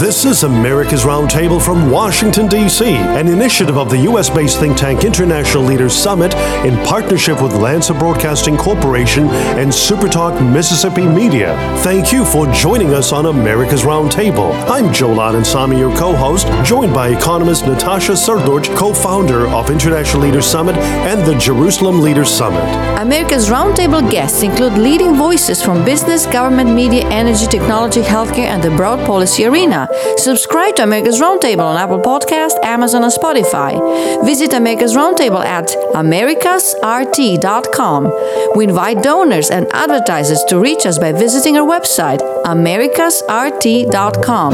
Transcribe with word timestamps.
This 0.00 0.24
is 0.24 0.42
America's 0.42 1.04
Roundtable 1.04 1.62
from 1.62 1.90
Washington, 1.90 2.48
D.C., 2.48 2.86
an 2.86 3.28
initiative 3.28 3.76
of 3.76 3.90
the 3.90 3.98
U.S. 3.98 4.30
based 4.30 4.58
think 4.58 4.76
tank 4.76 5.04
International 5.04 5.62
Leaders 5.62 5.92
Summit 5.92 6.34
in 6.64 6.82
partnership 6.86 7.42
with 7.42 7.52
Lanser 7.52 7.92
Broadcasting 7.92 8.56
Corporation 8.56 9.28
and 9.28 9.70
Supertalk 9.70 10.40
Mississippi 10.52 11.06
Media. 11.06 11.54
Thank 11.82 12.10
you 12.10 12.24
for 12.24 12.46
joining 12.52 12.94
us 12.94 13.12
on 13.12 13.26
America's 13.26 13.82
Roundtable. 13.82 14.54
I'm 14.66 14.92
Joel 14.94 15.18
Samy, 15.42 15.78
your 15.78 15.94
co 15.96 16.16
host, 16.16 16.46
joined 16.64 16.94
by 16.94 17.08
economist 17.10 17.66
Natasha 17.66 18.12
Srdoc, 18.12 18.74
co 18.74 18.94
founder 18.94 19.46
of 19.48 19.70
International 19.70 20.22
Leaders 20.22 20.46
Summit 20.46 20.76
and 20.76 21.20
the 21.26 21.38
Jerusalem 21.38 22.00
Leaders 22.00 22.30
Summit. 22.30 22.64
America's 22.98 23.50
Roundtable 23.50 24.10
guests 24.10 24.42
include 24.42 24.72
leading 24.74 25.16
voices 25.16 25.62
from 25.62 25.84
business, 25.84 26.24
government, 26.24 26.70
media, 26.70 27.06
energy, 27.08 27.46
technology, 27.46 28.00
healthcare, 28.00 28.46
and 28.46 28.62
the 28.62 28.70
broad 28.70 29.04
policy 29.06 29.44
arena. 29.44 29.81
Subscribe 30.16 30.74
to 30.76 30.82
America's 30.82 31.20
Roundtable 31.20 31.64
on 31.64 31.76
Apple 31.76 32.00
Podcast, 32.00 32.54
Amazon, 32.62 33.04
and 33.04 33.12
Spotify. 33.12 33.78
Visit 34.24 34.52
America's 34.52 34.94
Roundtable 34.94 35.44
at 35.44 35.68
americasrt.com. 35.94 38.12
We 38.56 38.64
invite 38.64 39.02
donors 39.02 39.50
and 39.50 39.66
advertisers 39.72 40.44
to 40.44 40.58
reach 40.58 40.86
us 40.86 40.98
by 40.98 41.12
visiting 41.12 41.56
our 41.56 41.66
website, 41.66 42.20
americasrt.com. 42.44 44.52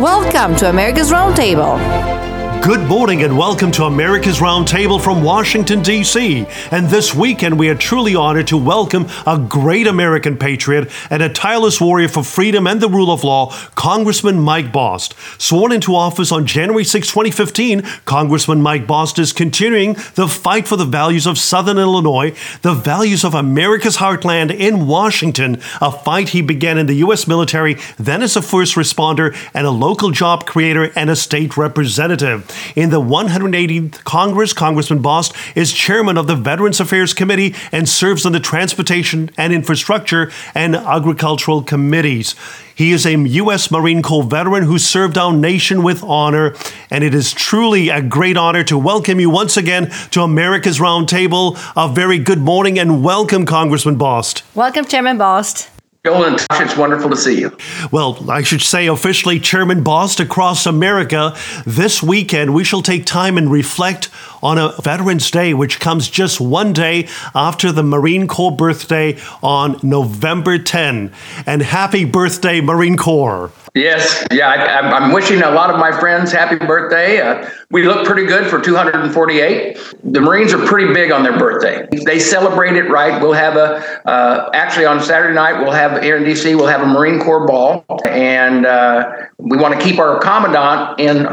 Welcome 0.00 0.56
to 0.56 0.68
America's 0.68 1.10
Roundtable. 1.10 2.35
Good 2.62 2.88
morning 2.88 3.22
and 3.22 3.38
welcome 3.38 3.70
to 3.72 3.84
America's 3.84 4.38
Roundtable 4.38 5.00
from 5.00 5.22
Washington, 5.22 5.82
D.C. 5.82 6.46
And 6.72 6.88
this 6.88 7.14
weekend, 7.14 7.60
we 7.60 7.68
are 7.68 7.76
truly 7.76 8.16
honored 8.16 8.48
to 8.48 8.56
welcome 8.56 9.06
a 9.24 9.38
great 9.38 9.86
American 9.86 10.36
patriot 10.36 10.90
and 11.08 11.22
a 11.22 11.28
tireless 11.28 11.80
warrior 11.80 12.08
for 12.08 12.24
freedom 12.24 12.66
and 12.66 12.80
the 12.80 12.88
rule 12.88 13.12
of 13.12 13.22
law, 13.22 13.52
Congressman 13.76 14.40
Mike 14.40 14.72
Bost. 14.72 15.14
Sworn 15.40 15.70
into 15.70 15.94
office 15.94 16.32
on 16.32 16.44
January 16.44 16.82
6, 16.82 17.06
2015, 17.06 17.82
Congressman 18.04 18.60
Mike 18.60 18.86
Bost 18.86 19.20
is 19.20 19.32
continuing 19.32 19.92
the 20.16 20.26
fight 20.26 20.66
for 20.66 20.76
the 20.76 20.84
values 20.84 21.26
of 21.26 21.38
Southern 21.38 21.78
Illinois, 21.78 22.34
the 22.62 22.74
values 22.74 23.22
of 23.22 23.34
America's 23.34 23.98
heartland 23.98 24.52
in 24.52 24.88
Washington, 24.88 25.60
a 25.80 25.92
fight 25.92 26.30
he 26.30 26.42
began 26.42 26.78
in 26.78 26.86
the 26.86 26.94
U.S. 26.94 27.28
military, 27.28 27.76
then 27.96 28.22
as 28.22 28.34
a 28.34 28.42
first 28.42 28.74
responder 28.74 29.36
and 29.54 29.68
a 29.68 29.70
local 29.70 30.10
job 30.10 30.46
creator 30.46 30.90
and 30.96 31.10
a 31.10 31.16
state 31.16 31.56
representative. 31.56 32.45
In 32.74 32.90
the 32.90 33.00
180th 33.00 34.04
Congress, 34.04 34.52
Congressman 34.52 35.02
Bost 35.02 35.34
is 35.54 35.72
chairman 35.72 36.18
of 36.18 36.26
the 36.26 36.36
Veterans 36.36 36.80
Affairs 36.80 37.14
Committee 37.14 37.54
and 37.72 37.88
serves 37.88 38.26
on 38.26 38.32
the 38.32 38.40
Transportation 38.40 39.30
and 39.36 39.52
Infrastructure 39.52 40.30
and 40.54 40.76
Agricultural 40.76 41.62
Committees. 41.62 42.34
He 42.74 42.92
is 42.92 43.06
a 43.06 43.16
U.S. 43.16 43.70
Marine 43.70 44.02
Corps 44.02 44.22
veteran 44.24 44.64
who 44.64 44.78
served 44.78 45.16
our 45.16 45.32
nation 45.32 45.82
with 45.82 46.02
honor, 46.02 46.54
and 46.90 47.02
it 47.02 47.14
is 47.14 47.32
truly 47.32 47.88
a 47.88 48.02
great 48.02 48.36
honor 48.36 48.64
to 48.64 48.76
welcome 48.76 49.18
you 49.18 49.30
once 49.30 49.56
again 49.56 49.90
to 50.10 50.20
America's 50.22 50.78
Roundtable. 50.78 51.58
A 51.74 51.92
very 51.92 52.18
good 52.18 52.40
morning 52.40 52.78
and 52.78 53.02
welcome, 53.02 53.46
Congressman 53.46 53.96
Bost. 53.96 54.42
Welcome, 54.54 54.84
Chairman 54.84 55.16
Bost. 55.16 55.70
Joel 56.06 56.22
and 56.22 56.36
Tasha, 56.36 56.64
it's 56.64 56.76
wonderful 56.76 57.10
to 57.10 57.16
see 57.16 57.40
you. 57.40 57.56
Well, 57.90 58.30
I 58.30 58.42
should 58.42 58.62
say 58.62 58.86
officially 58.86 59.40
Chairman 59.40 59.82
Bost 59.82 60.20
across 60.20 60.64
America. 60.64 61.36
This 61.66 62.00
weekend, 62.00 62.54
we 62.54 62.62
shall 62.62 62.80
take 62.80 63.04
time 63.04 63.36
and 63.36 63.50
reflect 63.50 64.08
on 64.40 64.56
a 64.56 64.72
Veterans 64.80 65.28
Day, 65.32 65.52
which 65.52 65.80
comes 65.80 66.08
just 66.08 66.40
one 66.40 66.72
day 66.72 67.08
after 67.34 67.72
the 67.72 67.82
Marine 67.82 68.28
Corps 68.28 68.54
birthday 68.54 69.18
on 69.42 69.80
November 69.82 70.58
10. 70.58 71.12
And 71.44 71.62
happy 71.62 72.04
birthday, 72.04 72.60
Marine 72.60 72.96
Corps. 72.96 73.50
Yes, 73.76 74.26
yeah, 74.32 74.48
I, 74.48 75.04
am 75.04 75.12
wishing 75.12 75.42
a 75.42 75.50
lot 75.50 75.68
of 75.68 75.78
my 75.78 75.92
friends 76.00 76.32
happy 76.32 76.56
birthday. 76.56 77.20
Uh, 77.20 77.46
we 77.70 77.86
look 77.86 78.06
pretty 78.06 78.24
good 78.24 78.48
for 78.48 78.58
248. 78.58 79.78
The 80.02 80.20
Marines 80.22 80.54
are 80.54 80.66
pretty 80.66 80.94
big 80.94 81.12
on 81.12 81.22
their 81.22 81.38
birthday. 81.38 81.86
They 82.06 82.18
celebrate 82.18 82.74
it 82.76 82.88
right. 82.88 83.20
We'll 83.20 83.34
have 83.34 83.56
a, 83.56 84.08
uh, 84.08 84.48
actually 84.54 84.86
on 84.86 85.02
Saturday 85.02 85.34
night, 85.34 85.60
we'll 85.62 85.72
have 85.72 86.02
here 86.02 86.16
in 86.16 86.24
DC, 86.24 86.56
we'll 86.56 86.68
have 86.68 86.80
a 86.80 86.86
Marine 86.86 87.20
Corps 87.20 87.46
ball. 87.46 87.84
And 88.08 88.64
uh, 88.64 89.12
we 89.36 89.58
want 89.58 89.78
to 89.78 89.86
keep 89.86 89.98
our 89.98 90.20
commandant 90.20 90.98
in 90.98 91.26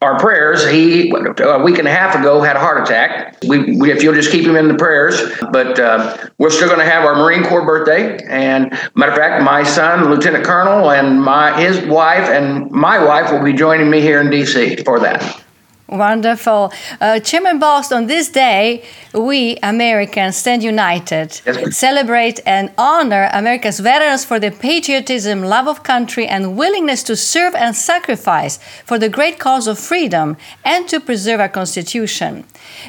our 0.00 0.18
prayers. 0.18 0.66
He 0.68 1.10
a 1.10 1.58
week 1.58 1.78
and 1.78 1.88
a 1.88 1.90
half 1.90 2.14
ago 2.14 2.40
had 2.40 2.56
a 2.56 2.60
heart 2.60 2.82
attack. 2.82 3.36
We, 3.46 3.76
we 3.76 3.90
if 3.90 4.02
you'll 4.02 4.14
just 4.14 4.30
keep 4.30 4.44
him 4.44 4.54
in 4.54 4.68
the 4.68 4.74
prayers, 4.74 5.20
but 5.50 5.78
uh, 5.78 6.28
we're 6.38 6.50
still 6.50 6.68
going 6.68 6.78
to 6.78 6.84
have 6.84 7.04
our 7.04 7.16
Marine 7.16 7.44
Corps 7.44 7.66
birthday. 7.66 8.24
And 8.28 8.70
matter 8.94 9.12
of 9.12 9.18
fact, 9.18 9.42
my 9.42 9.64
son, 9.64 10.08
Lieutenant 10.08 10.44
Colonel, 10.44 10.92
and 10.92 11.20
my 11.20 11.60
his 11.60 11.84
wife 11.86 12.28
and 12.28 12.70
my 12.70 13.04
wife 13.04 13.32
will 13.32 13.42
be 13.42 13.52
joining 13.52 13.90
me 13.90 14.00
here 14.00 14.20
in 14.20 14.30
D.C. 14.30 14.76
for 14.84 15.00
that. 15.00 15.44
Wonderful. 15.88 16.70
Uh, 17.00 17.18
Chairman 17.18 17.58
Bost, 17.58 17.94
on 17.94 18.08
this 18.08 18.28
day, 18.28 18.84
we 19.14 19.56
Americans 19.62 20.36
stand 20.36 20.62
united, 20.62 21.40
yes, 21.46 21.78
celebrate 21.78 22.40
and 22.44 22.70
honor 22.76 23.30
America's 23.32 23.80
veterans 23.80 24.22
for 24.22 24.38
their 24.38 24.50
patriotism, 24.50 25.42
love 25.42 25.66
of 25.66 25.82
country, 25.82 26.26
and 26.26 26.58
willingness 26.58 27.02
to 27.04 27.16
serve 27.16 27.54
and 27.54 27.74
sacrifice 27.74 28.58
for 28.84 28.98
the 28.98 29.08
great 29.08 29.38
cause 29.38 29.66
of 29.66 29.78
freedom 29.78 30.36
and 30.62 30.86
to 30.90 31.00
preserve 31.00 31.40
our 31.40 31.48
Constitution. 31.48 32.44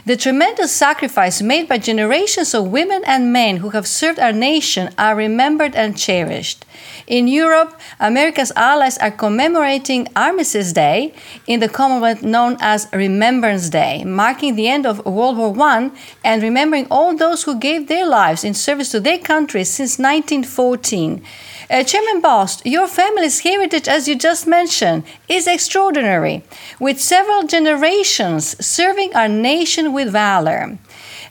The 0.05 0.17
tremendous 0.17 0.73
sacrifice 0.73 1.41
made 1.41 1.69
by 1.69 1.77
generations 1.77 2.53
of 2.53 2.67
women 2.67 3.01
and 3.05 3.31
men 3.31 3.57
who 3.57 3.69
have 3.69 3.87
served 3.87 4.19
our 4.19 4.33
nation 4.33 4.93
are 4.97 5.15
remembered 5.15 5.73
and 5.73 5.97
cherished. 5.97 6.65
In 7.09 7.27
Europe, 7.27 7.73
America's 7.99 8.51
allies 8.55 8.99
are 8.99 9.09
commemorating 9.09 10.07
Armistice 10.15 10.71
Day 10.73 11.11
in 11.47 11.59
the 11.59 11.67
Commonwealth 11.67 12.21
known 12.21 12.55
as 12.59 12.87
Remembrance 12.93 13.67
Day, 13.69 14.03
marking 14.03 14.55
the 14.55 14.67
end 14.67 14.85
of 14.85 15.03
World 15.03 15.35
War 15.35 15.59
I 15.59 15.89
and 16.23 16.43
remembering 16.43 16.85
all 16.91 17.17
those 17.17 17.45
who 17.45 17.59
gave 17.59 17.87
their 17.87 18.05
lives 18.05 18.43
in 18.43 18.53
service 18.53 18.91
to 18.91 18.99
their 18.99 19.17
country 19.17 19.63
since 19.63 19.97
1914. 19.97 21.23
Uh, 21.71 21.83
Chairman 21.83 22.21
Bost, 22.21 22.63
your 22.63 22.87
family's 22.87 23.39
heritage, 23.39 23.87
as 23.87 24.07
you 24.07 24.15
just 24.15 24.45
mentioned, 24.45 25.03
is 25.27 25.47
extraordinary, 25.47 26.43
with 26.79 27.01
several 27.01 27.41
generations 27.47 28.55
serving 28.63 29.15
our 29.15 29.27
nation 29.27 29.93
with 29.93 30.11
valor. 30.11 30.77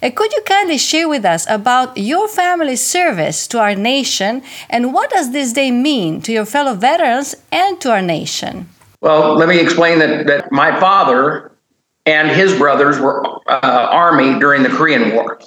Uh, 0.02 0.10
could 0.10 0.32
you 0.32 0.42
kindly 0.42 0.78
share 0.78 1.08
with 1.08 1.24
us 1.24 1.46
about 1.48 1.96
your 1.96 2.28
family's 2.28 2.84
service 2.84 3.46
to 3.48 3.58
our 3.58 3.74
nation 3.74 4.42
and 4.70 4.94
what 4.94 5.10
does 5.10 5.32
this 5.32 5.52
day 5.52 5.70
mean 5.70 6.20
to 6.22 6.32
your 6.32 6.44
fellow 6.44 6.74
veterans 6.74 7.34
and 7.50 7.80
to 7.80 7.90
our 7.90 8.02
nation? 8.02 8.68
Well, 9.00 9.34
let 9.34 9.48
me 9.48 9.58
explain 9.60 9.98
that, 10.00 10.26
that 10.26 10.52
my 10.52 10.78
father 10.78 11.52
and 12.06 12.30
his 12.30 12.56
brothers 12.56 12.98
were 12.98 13.24
uh, 13.48 13.88
Army 13.90 14.38
during 14.38 14.62
the 14.62 14.68
Korean 14.68 15.14
War. 15.14 15.38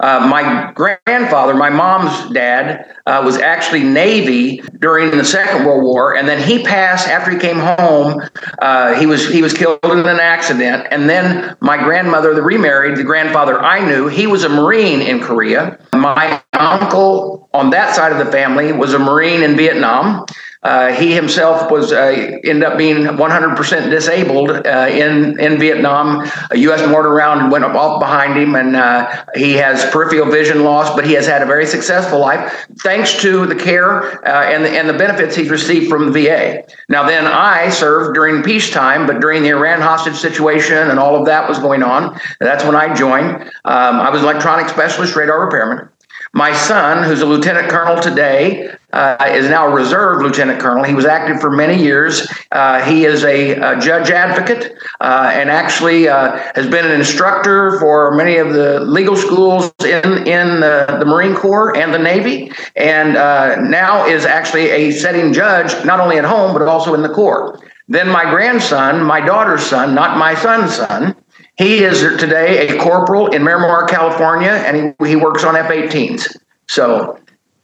Uh, 0.00 0.26
my 0.28 0.72
grandfather, 0.72 1.54
my 1.54 1.70
mom's 1.70 2.32
dad, 2.32 2.96
uh, 3.06 3.22
was 3.24 3.36
actually 3.38 3.82
Navy 3.82 4.62
during 4.80 5.10
the 5.10 5.24
Second 5.24 5.64
World 5.64 5.84
War, 5.84 6.16
and 6.16 6.28
then 6.28 6.42
he 6.42 6.62
passed 6.64 7.08
after 7.08 7.30
he 7.30 7.38
came 7.38 7.58
home. 7.58 8.20
Uh, 8.60 8.94
he 8.94 9.06
was 9.06 9.28
he 9.28 9.42
was 9.42 9.54
killed 9.54 9.78
in 9.84 10.00
an 10.00 10.20
accident, 10.20 10.86
and 10.90 11.08
then 11.08 11.56
my 11.60 11.76
grandmother, 11.76 12.34
the 12.34 12.42
remarried, 12.42 12.96
the 12.96 13.04
grandfather 13.04 13.60
I 13.60 13.84
knew, 13.84 14.08
he 14.08 14.26
was 14.26 14.44
a 14.44 14.48
Marine 14.48 15.00
in 15.00 15.20
Korea. 15.20 15.78
My 15.92 16.42
uncle 16.52 17.48
on 17.54 17.70
that 17.70 17.94
side 17.94 18.12
of 18.12 18.24
the 18.24 18.30
family 18.30 18.72
was 18.72 18.94
a 18.94 18.98
Marine 18.98 19.42
in 19.42 19.56
Vietnam. 19.56 20.26
Uh, 20.64 20.92
he 20.92 21.12
himself 21.12 21.70
was 21.70 21.92
uh, 21.92 22.38
ended 22.42 22.64
up 22.64 22.78
being 22.78 22.96
100% 22.96 23.90
disabled 23.90 24.50
uh, 24.50 24.88
in 24.90 25.38
in 25.38 25.58
Vietnam. 25.58 26.26
A 26.50 26.58
U.S. 26.58 26.88
mortar 26.88 27.10
round 27.10 27.52
went 27.52 27.64
off 27.64 28.00
behind 28.00 28.38
him, 28.38 28.54
and 28.54 28.74
uh, 28.74 29.24
he 29.34 29.52
has 29.52 29.84
peripheral 29.90 30.30
vision 30.30 30.64
loss. 30.64 30.94
But 30.96 31.06
he 31.06 31.12
has 31.12 31.26
had 31.26 31.42
a 31.42 31.46
very 31.46 31.66
successful 31.66 32.18
life 32.18 32.66
thanks 32.78 33.20
to 33.20 33.44
the 33.44 33.54
care 33.54 34.26
uh, 34.26 34.44
and 34.44 34.64
the, 34.64 34.70
and 34.70 34.88
the 34.88 34.94
benefits 34.94 35.36
he's 35.36 35.50
received 35.50 35.90
from 35.90 36.10
the 36.10 36.24
VA. 36.24 36.64
Now, 36.88 37.06
then 37.06 37.26
I 37.26 37.68
served 37.68 38.14
during 38.14 38.42
peacetime, 38.42 39.06
but 39.06 39.20
during 39.20 39.42
the 39.42 39.50
Iran 39.50 39.82
hostage 39.82 40.16
situation 40.16 40.90
and 40.90 40.98
all 40.98 41.14
of 41.14 41.26
that 41.26 41.46
was 41.46 41.58
going 41.58 41.82
on, 41.82 42.18
that's 42.40 42.64
when 42.64 42.74
I 42.74 42.94
joined. 42.94 43.42
Um, 43.66 44.00
I 44.00 44.08
was 44.08 44.22
electronic 44.22 44.68
specialist 44.70 45.14
radar 45.14 45.44
repairman. 45.44 45.90
My 46.32 46.52
son, 46.52 47.04
who's 47.04 47.20
a 47.20 47.26
lieutenant 47.26 47.68
colonel 47.68 48.02
today, 48.02 48.74
uh, 48.94 49.16
is 49.30 49.48
now 49.50 49.66
a 49.66 49.74
reserve 49.74 50.22
lieutenant 50.22 50.60
colonel. 50.60 50.84
He 50.84 50.94
was 50.94 51.04
active 51.04 51.40
for 51.40 51.50
many 51.50 51.82
years. 51.82 52.26
Uh, 52.52 52.80
he 52.84 53.04
is 53.04 53.24
a, 53.24 53.52
a 53.52 53.80
judge 53.80 54.10
advocate 54.10 54.76
uh, 55.00 55.30
and 55.34 55.50
actually 55.50 56.08
uh, 56.08 56.38
has 56.54 56.68
been 56.68 56.84
an 56.84 56.92
instructor 56.92 57.78
for 57.80 58.14
many 58.14 58.36
of 58.36 58.52
the 58.52 58.80
legal 58.80 59.16
schools 59.16 59.72
in, 59.80 60.26
in 60.26 60.60
the, 60.60 60.96
the 61.00 61.04
Marine 61.04 61.34
Corps 61.34 61.76
and 61.76 61.92
the 61.92 61.98
Navy, 61.98 62.52
and 62.76 63.16
uh, 63.16 63.56
now 63.60 64.06
is 64.06 64.24
actually 64.24 64.70
a 64.70 64.92
setting 64.92 65.32
judge, 65.32 65.84
not 65.84 65.98
only 65.98 66.16
at 66.16 66.24
home, 66.24 66.52
but 66.52 66.62
also 66.62 66.94
in 66.94 67.02
the 67.02 67.08
Corps. 67.08 67.60
Then 67.88 68.08
my 68.08 68.30
grandson, 68.30 69.02
my 69.02 69.20
daughter's 69.20 69.64
son, 69.64 69.94
not 69.94 70.16
my 70.16 70.34
son's 70.36 70.76
son, 70.76 71.16
he 71.56 71.84
is 71.84 72.00
today 72.18 72.68
a 72.68 72.80
corporal 72.80 73.28
in 73.28 73.42
Miramar, 73.42 73.86
California, 73.86 74.50
and 74.50 74.94
he, 75.00 75.08
he 75.08 75.16
works 75.16 75.44
on 75.44 75.56
F 75.56 75.70
18s. 75.70 76.36
So 76.68 77.18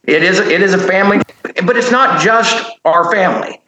it 0.05 0.23
is, 0.23 0.39
it 0.41 0.63
is 0.63 0.75
a 0.75 0.79
family, 0.79 1.21
but 1.65 1.77
it's 1.77 1.91
not 1.91 2.21
just 2.21 2.79
our 2.85 3.13
family. 3.13 3.61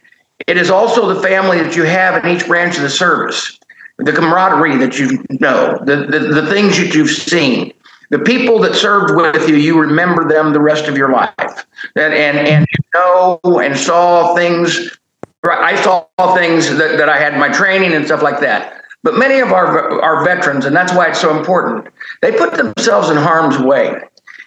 It 0.46 0.56
is 0.56 0.70
also 0.70 1.12
the 1.12 1.20
family 1.20 1.62
that 1.62 1.76
you 1.76 1.84
have 1.84 2.24
in 2.24 2.30
each 2.34 2.46
branch 2.46 2.76
of 2.76 2.82
the 2.82 2.90
service, 2.90 3.58
the 3.98 4.12
camaraderie 4.12 4.76
that 4.78 4.98
you 4.98 5.24
know, 5.40 5.78
the, 5.84 6.06
the, 6.08 6.18
the 6.40 6.46
things 6.46 6.76
that 6.78 6.94
you've 6.94 7.10
seen. 7.10 7.72
The 8.10 8.18
people 8.18 8.58
that 8.60 8.74
served 8.74 9.16
with 9.16 9.48
you, 9.48 9.56
you 9.56 9.80
remember 9.80 10.28
them 10.28 10.52
the 10.52 10.60
rest 10.60 10.86
of 10.86 10.98
your 10.98 11.10
life. 11.12 11.66
And, 11.96 12.12
and, 12.12 12.46
and 12.46 12.66
you 12.70 12.84
know 12.94 13.40
and 13.60 13.76
saw 13.76 14.34
things. 14.34 14.98
I 15.44 15.80
saw 15.82 16.06
things 16.34 16.68
that, 16.76 16.98
that 16.98 17.08
I 17.08 17.18
had 17.18 17.34
in 17.34 17.40
my 17.40 17.48
training 17.48 17.94
and 17.94 18.04
stuff 18.04 18.22
like 18.22 18.40
that. 18.40 18.82
But 19.02 19.16
many 19.16 19.40
of 19.40 19.50
our, 19.50 20.00
our 20.00 20.24
veterans, 20.24 20.64
and 20.64 20.76
that's 20.76 20.92
why 20.92 21.08
it's 21.08 21.20
so 21.20 21.36
important, 21.36 21.88
they 22.20 22.32
put 22.32 22.54
themselves 22.54 23.10
in 23.10 23.16
harm's 23.16 23.58
way. 23.58 23.94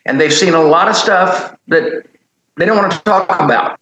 And 0.06 0.20
they've 0.20 0.34
seen 0.34 0.54
a 0.54 0.62
lot 0.62 0.88
of 0.88 0.96
stuff 0.96 1.58
that 1.68 2.06
they 2.58 2.66
don't 2.66 2.78
want 2.78 2.92
to 2.92 3.00
talk 3.00 3.40
about. 3.42 3.80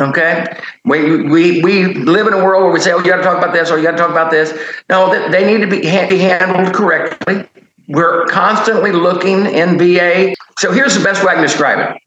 Okay, 0.00 0.46
we, 0.84 1.22
we 1.22 1.60
we 1.60 1.94
live 1.94 2.28
in 2.28 2.32
a 2.32 2.44
world 2.44 2.62
where 2.62 2.72
we 2.72 2.78
say, 2.78 2.92
"Oh, 2.92 2.98
you 2.98 3.04
got 3.04 3.16
to 3.16 3.22
talk 3.22 3.36
about 3.36 3.52
this," 3.52 3.68
or 3.68 3.78
"You 3.78 3.84
got 3.84 3.92
to 3.92 3.96
talk 3.96 4.10
about 4.10 4.30
this." 4.30 4.56
No, 4.88 5.10
they 5.30 5.44
need 5.44 5.60
to 5.60 5.66
be 5.66 5.84
handled 5.84 6.72
correctly. 6.72 7.48
We're 7.88 8.26
constantly 8.26 8.92
looking 8.92 9.46
in 9.46 9.76
VA. 9.76 10.34
So 10.58 10.70
here's 10.70 10.94
the 10.94 11.02
best 11.02 11.24
way 11.24 11.32
I 11.32 11.34
can 11.34 11.42
describe 11.42 11.78
it: 11.78 12.00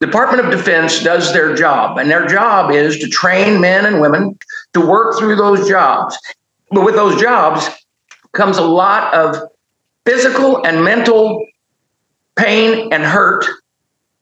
Department 0.00 0.44
of 0.44 0.50
Defense 0.50 1.04
does 1.04 1.32
their 1.32 1.54
job, 1.54 1.98
and 1.98 2.10
their 2.10 2.26
job 2.26 2.72
is 2.72 2.98
to 2.98 3.08
train 3.08 3.60
men 3.60 3.86
and 3.86 4.00
women 4.00 4.36
to 4.72 4.80
work 4.80 5.16
through 5.16 5.36
those 5.36 5.68
jobs. 5.68 6.18
But 6.72 6.84
with 6.84 6.96
those 6.96 7.20
jobs 7.20 7.68
comes 8.32 8.58
a 8.58 8.64
lot 8.64 9.14
of 9.14 9.36
physical 10.04 10.66
and 10.66 10.82
mental 10.82 11.46
pain 12.40 12.92
and 12.92 13.04
hurt 13.04 13.44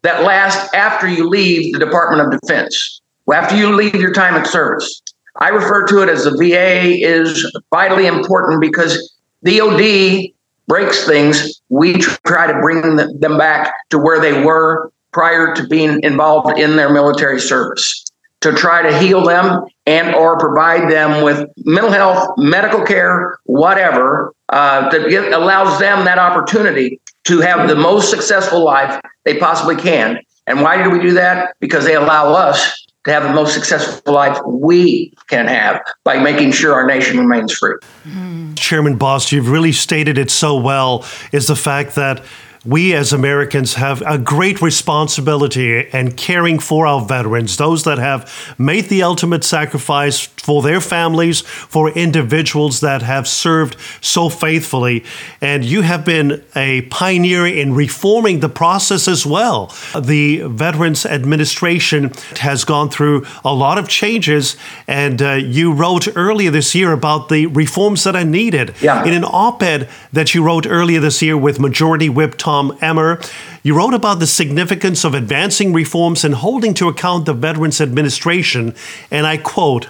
that 0.02 0.22
last 0.22 0.74
after 0.74 1.08
you 1.08 1.28
leave 1.28 1.72
the 1.72 1.78
Department 1.78 2.22
of 2.22 2.40
Defense, 2.40 3.00
after 3.32 3.56
you 3.56 3.74
leave 3.74 3.94
your 3.94 4.12
time 4.12 4.36
in 4.36 4.44
service. 4.44 5.02
I 5.40 5.50
refer 5.50 5.86
to 5.86 6.02
it 6.02 6.08
as 6.08 6.24
the 6.24 6.32
VA 6.32 6.98
is 7.00 7.50
vitally 7.70 8.06
important 8.06 8.60
because 8.60 9.14
DOD 9.44 10.30
breaks 10.66 11.06
things. 11.06 11.60
We 11.68 11.94
try 11.94 12.50
to 12.50 12.60
bring 12.60 12.96
them 12.96 13.38
back 13.38 13.72
to 13.90 13.98
where 13.98 14.20
they 14.20 14.44
were 14.44 14.92
prior 15.12 15.54
to 15.54 15.66
being 15.68 16.02
involved 16.02 16.58
in 16.58 16.76
their 16.76 16.92
military 16.92 17.40
service 17.40 18.04
to 18.40 18.52
try 18.52 18.82
to 18.82 18.96
heal 18.98 19.24
them 19.24 19.64
and 19.86 20.14
or 20.14 20.38
provide 20.38 20.90
them 20.90 21.24
with 21.24 21.48
mental 21.64 21.90
health 21.90 22.34
medical 22.36 22.84
care 22.84 23.38
whatever 23.44 24.32
uh, 24.50 24.88
that 24.90 25.32
allows 25.32 25.78
them 25.80 26.04
that 26.04 26.18
opportunity 26.18 27.00
to 27.28 27.40
have 27.40 27.68
the 27.68 27.76
most 27.76 28.10
successful 28.10 28.64
life 28.64 29.00
they 29.24 29.38
possibly 29.38 29.76
can. 29.76 30.18
And 30.46 30.62
why 30.62 30.82
do 30.82 30.88
we 30.88 30.98
do 30.98 31.12
that? 31.12 31.54
Because 31.60 31.84
they 31.84 31.94
allow 31.94 32.32
us 32.32 32.86
to 33.04 33.12
have 33.12 33.22
the 33.22 33.32
most 33.32 33.52
successful 33.52 34.14
life 34.14 34.38
we 34.46 35.12
can 35.28 35.46
have 35.46 35.82
by 36.04 36.18
making 36.18 36.52
sure 36.52 36.72
our 36.72 36.86
nation 36.86 37.18
remains 37.18 37.52
free. 37.52 37.74
Mm-hmm. 38.04 38.54
Chairman 38.54 38.96
Bost, 38.96 39.30
you've 39.30 39.50
really 39.50 39.72
stated 39.72 40.16
it 40.16 40.30
so 40.30 40.58
well, 40.58 41.04
is 41.30 41.48
the 41.48 41.56
fact 41.56 41.94
that 41.96 42.24
we 42.64 42.92
as 42.94 43.12
Americans 43.12 43.74
have 43.74 44.02
a 44.02 44.18
great 44.18 44.60
responsibility 44.60 45.88
in 45.92 46.12
caring 46.12 46.58
for 46.58 46.86
our 46.86 47.04
veterans, 47.04 47.56
those 47.56 47.84
that 47.84 47.98
have 47.98 48.54
made 48.58 48.86
the 48.86 49.02
ultimate 49.02 49.44
sacrifice 49.44 50.26
for 50.26 50.62
their 50.62 50.80
families, 50.80 51.40
for 51.40 51.90
individuals 51.90 52.80
that 52.80 53.02
have 53.02 53.28
served 53.28 53.76
so 54.00 54.28
faithfully. 54.28 55.04
And 55.40 55.64
you 55.64 55.82
have 55.82 56.04
been 56.04 56.44
a 56.56 56.82
pioneer 56.82 57.46
in 57.46 57.74
reforming 57.74 58.40
the 58.40 58.48
process 58.48 59.06
as 59.06 59.24
well. 59.24 59.74
The 59.98 60.42
Veterans 60.42 61.06
Administration 61.06 62.12
has 62.40 62.64
gone 62.64 62.90
through 62.90 63.24
a 63.44 63.54
lot 63.54 63.78
of 63.78 63.88
changes, 63.88 64.56
and 64.88 65.22
uh, 65.22 65.32
you 65.34 65.72
wrote 65.72 66.08
earlier 66.16 66.50
this 66.50 66.74
year 66.74 66.92
about 66.92 67.28
the 67.28 67.46
reforms 67.46 68.04
that 68.04 68.16
are 68.16 68.24
needed. 68.24 68.74
Yeah. 68.80 69.04
In 69.04 69.12
an 69.12 69.24
op 69.24 69.62
ed 69.62 69.88
that 70.12 70.34
you 70.34 70.42
wrote 70.42 70.66
earlier 70.66 71.00
this 71.00 71.22
year 71.22 71.36
with 71.36 71.60
Majority 71.60 72.08
Whip 72.08 72.36
Tom 72.36 72.47
Emmer. 72.80 73.20
You 73.62 73.74
wrote 73.76 73.92
about 73.92 74.20
the 74.20 74.26
significance 74.26 75.04
of 75.04 75.14
advancing 75.14 75.74
reforms 75.74 76.24
and 76.24 76.34
holding 76.34 76.72
to 76.74 76.88
account 76.88 77.26
the 77.26 77.34
Veterans 77.34 77.80
Administration, 77.80 78.74
and 79.10 79.26
I 79.26 79.36
quote, 79.36 79.88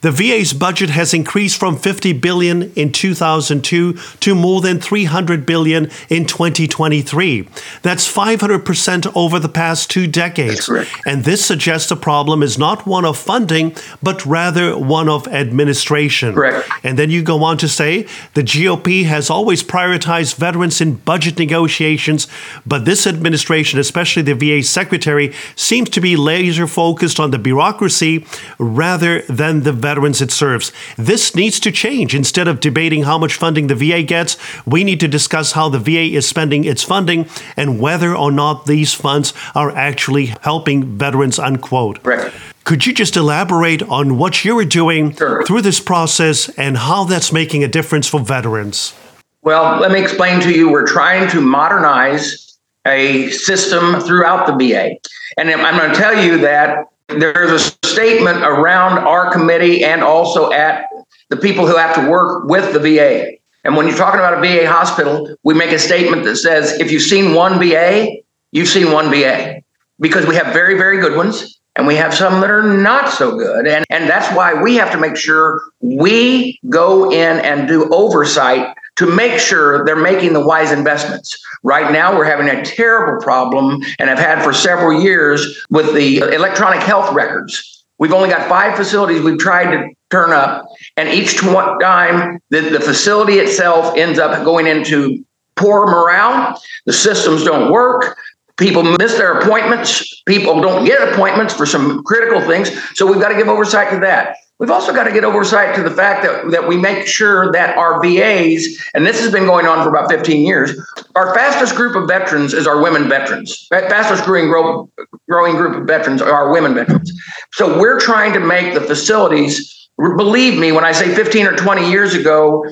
the 0.00 0.10
VA's 0.10 0.52
budget 0.52 0.90
has 0.90 1.12
increased 1.12 1.58
from 1.58 1.76
50 1.76 2.14
billion 2.14 2.72
in 2.72 2.90
2002 2.92 3.92
to 3.92 4.34
more 4.34 4.60
than 4.60 4.80
300 4.80 5.44
billion 5.44 5.90
in 6.08 6.24
2023. 6.24 7.48
That's 7.82 8.10
500% 8.10 9.12
over 9.14 9.38
the 9.38 9.48
past 9.48 9.90
two 9.90 10.06
decades. 10.06 10.70
And 11.04 11.24
this 11.24 11.44
suggests 11.44 11.88
the 11.88 11.96
problem 11.96 12.42
is 12.42 12.58
not 12.58 12.86
one 12.86 13.04
of 13.04 13.18
funding, 13.18 13.76
but 14.02 14.24
rather 14.24 14.78
one 14.78 15.08
of 15.08 15.28
administration. 15.28 16.34
Correct. 16.34 16.68
And 16.82 16.98
then 16.98 17.10
you 17.10 17.22
go 17.22 17.44
on 17.44 17.58
to 17.58 17.68
say 17.68 18.06
the 18.34 18.42
GOP 18.42 19.04
has 19.04 19.28
always 19.28 19.62
prioritized 19.62 20.36
veterans 20.36 20.80
in 20.80 20.96
budget 20.96 21.38
negotiations, 21.38 22.26
but 22.66 22.84
this 22.86 23.06
administration, 23.06 23.78
especially 23.78 24.22
the 24.22 24.34
VA 24.34 24.62
secretary, 24.62 25.34
seems 25.56 25.90
to 25.90 26.00
be 26.00 26.16
laser 26.16 26.66
focused 26.66 27.20
on 27.20 27.30
the 27.30 27.38
bureaucracy 27.38 28.24
rather 28.58 29.22
than 29.22 29.62
the 29.62 29.72
veterans 29.72 29.89
it 29.98 30.30
serves. 30.30 30.72
This 30.96 31.34
needs 31.34 31.60
to 31.60 31.72
change. 31.72 32.14
Instead 32.14 32.48
of 32.48 32.60
debating 32.60 33.02
how 33.02 33.18
much 33.18 33.34
funding 33.34 33.66
the 33.66 33.74
VA 33.74 34.02
gets, 34.02 34.36
we 34.66 34.84
need 34.84 35.00
to 35.00 35.08
discuss 35.08 35.52
how 35.52 35.68
the 35.68 35.78
VA 35.78 36.16
is 36.16 36.28
spending 36.28 36.64
its 36.64 36.82
funding 36.82 37.28
and 37.56 37.80
whether 37.80 38.16
or 38.16 38.32
not 38.32 38.66
these 38.66 38.94
funds 38.94 39.32
are 39.54 39.70
actually 39.70 40.26
helping 40.42 40.96
veterans, 40.96 41.38
unquote. 41.38 41.98
Right. 42.04 42.32
Could 42.64 42.86
you 42.86 42.92
just 42.92 43.16
elaborate 43.16 43.82
on 43.82 44.18
what 44.18 44.44
you're 44.44 44.64
doing 44.64 45.14
sure. 45.16 45.44
through 45.44 45.62
this 45.62 45.80
process 45.80 46.48
and 46.50 46.76
how 46.76 47.04
that's 47.04 47.32
making 47.32 47.64
a 47.64 47.68
difference 47.68 48.06
for 48.06 48.20
veterans? 48.20 48.94
Well, 49.42 49.80
let 49.80 49.90
me 49.90 50.00
explain 50.00 50.40
to 50.42 50.52
you. 50.52 50.70
We're 50.70 50.86
trying 50.86 51.28
to 51.30 51.40
modernize 51.40 52.58
a 52.86 53.30
system 53.30 54.00
throughout 54.00 54.46
the 54.46 54.52
VA. 54.52 54.96
And 55.36 55.50
I'm 55.50 55.78
going 55.78 55.90
to 55.90 55.96
tell 55.96 56.22
you 56.22 56.38
that 56.38 56.86
there's 57.18 57.50
a 57.50 57.58
statement 57.86 58.42
around 58.42 58.98
our 58.98 59.32
committee 59.32 59.84
and 59.84 60.02
also 60.02 60.52
at 60.52 60.86
the 61.28 61.36
people 61.36 61.66
who 61.66 61.76
have 61.76 61.94
to 61.94 62.08
work 62.08 62.48
with 62.48 62.72
the 62.72 62.78
VA. 62.78 63.32
And 63.64 63.76
when 63.76 63.86
you're 63.86 63.96
talking 63.96 64.20
about 64.20 64.38
a 64.38 64.40
VA 64.40 64.70
hospital, 64.70 65.36
we 65.42 65.54
make 65.54 65.70
a 65.70 65.78
statement 65.78 66.24
that 66.24 66.36
says 66.36 66.72
if 66.80 66.90
you've 66.90 67.02
seen 67.02 67.34
one 67.34 67.58
VA, 67.58 68.08
you've 68.52 68.68
seen 68.68 68.92
one 68.92 69.10
VA 69.10 69.62
because 69.98 70.26
we 70.26 70.34
have 70.34 70.52
very, 70.52 70.76
very 70.76 71.00
good 71.00 71.16
ones 71.16 71.60
and 71.76 71.86
we 71.86 71.94
have 71.96 72.14
some 72.14 72.40
that 72.40 72.50
are 72.50 72.62
not 72.62 73.12
so 73.12 73.36
good. 73.36 73.66
And, 73.66 73.84
and 73.90 74.08
that's 74.08 74.34
why 74.34 74.60
we 74.60 74.76
have 74.76 74.90
to 74.92 74.98
make 74.98 75.16
sure 75.16 75.62
we 75.80 76.58
go 76.68 77.10
in 77.10 77.38
and 77.40 77.68
do 77.68 77.88
oversight 77.90 78.74
to 79.00 79.06
make 79.06 79.40
sure 79.40 79.82
they're 79.86 79.96
making 79.96 80.34
the 80.34 80.46
wise 80.46 80.72
investments. 80.72 81.42
Right 81.62 81.90
now, 81.90 82.14
we're 82.14 82.26
having 82.26 82.50
a 82.50 82.62
terrible 82.62 83.18
problem, 83.22 83.80
and 83.98 84.10
have 84.10 84.18
had 84.18 84.44
for 84.44 84.52
several 84.52 85.02
years 85.02 85.64
with 85.70 85.94
the 85.94 86.18
electronic 86.18 86.82
health 86.82 87.10
records. 87.14 87.86
We've 87.98 88.12
only 88.12 88.28
got 88.28 88.46
five 88.46 88.76
facilities 88.76 89.22
we've 89.22 89.38
tried 89.38 89.70
to 89.70 89.88
turn 90.10 90.32
up, 90.32 90.66
and 90.98 91.08
each 91.08 91.38
time 91.38 92.40
the, 92.50 92.60
the 92.60 92.80
facility 92.80 93.38
itself 93.38 93.96
ends 93.96 94.18
up 94.18 94.44
going 94.44 94.66
into 94.66 95.24
poor 95.56 95.86
morale. 95.86 96.60
The 96.84 96.92
systems 96.92 97.42
don't 97.42 97.72
work. 97.72 98.18
People 98.58 98.82
miss 98.82 99.16
their 99.16 99.38
appointments. 99.38 100.22
People 100.26 100.60
don't 100.60 100.84
get 100.84 101.08
appointments 101.10 101.54
for 101.54 101.64
some 101.64 102.02
critical 102.02 102.42
things. 102.46 102.70
So 102.98 103.10
we've 103.10 103.20
got 103.20 103.30
to 103.30 103.36
give 103.36 103.48
oversight 103.48 103.90
to 103.92 104.00
that. 104.00 104.36
We've 104.60 104.70
also 104.70 104.92
got 104.92 105.04
to 105.04 105.12
get 105.12 105.24
oversight 105.24 105.74
to 105.76 105.82
the 105.82 105.90
fact 105.90 106.22
that, 106.22 106.50
that 106.50 106.68
we 106.68 106.76
make 106.76 107.06
sure 107.06 107.50
that 107.50 107.78
our 107.78 108.00
VAs, 108.02 108.78
and 108.92 109.06
this 109.06 109.18
has 109.22 109.32
been 109.32 109.46
going 109.46 109.66
on 109.66 109.82
for 109.82 109.88
about 109.88 110.10
15 110.10 110.46
years, 110.46 110.78
our 111.16 111.34
fastest 111.34 111.74
group 111.74 111.96
of 111.96 112.06
veterans 112.06 112.52
is 112.52 112.66
our 112.66 112.82
women 112.82 113.08
veterans. 113.08 113.66
Fastest 113.70 114.22
growing, 114.24 114.48
grow, 114.48 114.90
growing 115.30 115.56
group 115.56 115.80
of 115.80 115.86
veterans 115.86 116.20
are 116.20 116.52
women 116.52 116.74
veterans. 116.74 117.10
So 117.52 117.80
we're 117.80 117.98
trying 117.98 118.34
to 118.34 118.40
make 118.40 118.74
the 118.74 118.82
facilities, 118.82 119.88
believe 119.96 120.60
me, 120.60 120.72
when 120.72 120.84
I 120.84 120.92
say 120.92 121.14
15 121.14 121.46
or 121.46 121.56
20 121.56 121.90
years 121.90 122.14
ago, 122.14 122.62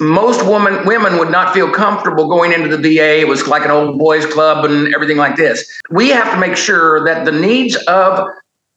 most 0.00 0.44
women 0.44 0.84
women 0.86 1.18
would 1.18 1.30
not 1.30 1.54
feel 1.54 1.70
comfortable 1.70 2.28
going 2.28 2.52
into 2.52 2.76
the 2.76 2.78
VA. 2.78 3.20
It 3.20 3.28
was 3.28 3.46
like 3.46 3.64
an 3.64 3.70
old 3.70 3.96
boys 3.96 4.26
club 4.26 4.64
and 4.64 4.92
everything 4.92 5.18
like 5.18 5.36
this. 5.36 5.64
We 5.90 6.08
have 6.08 6.32
to 6.34 6.40
make 6.40 6.56
sure 6.56 7.04
that 7.04 7.24
the 7.24 7.30
needs 7.30 7.76
of 7.86 8.26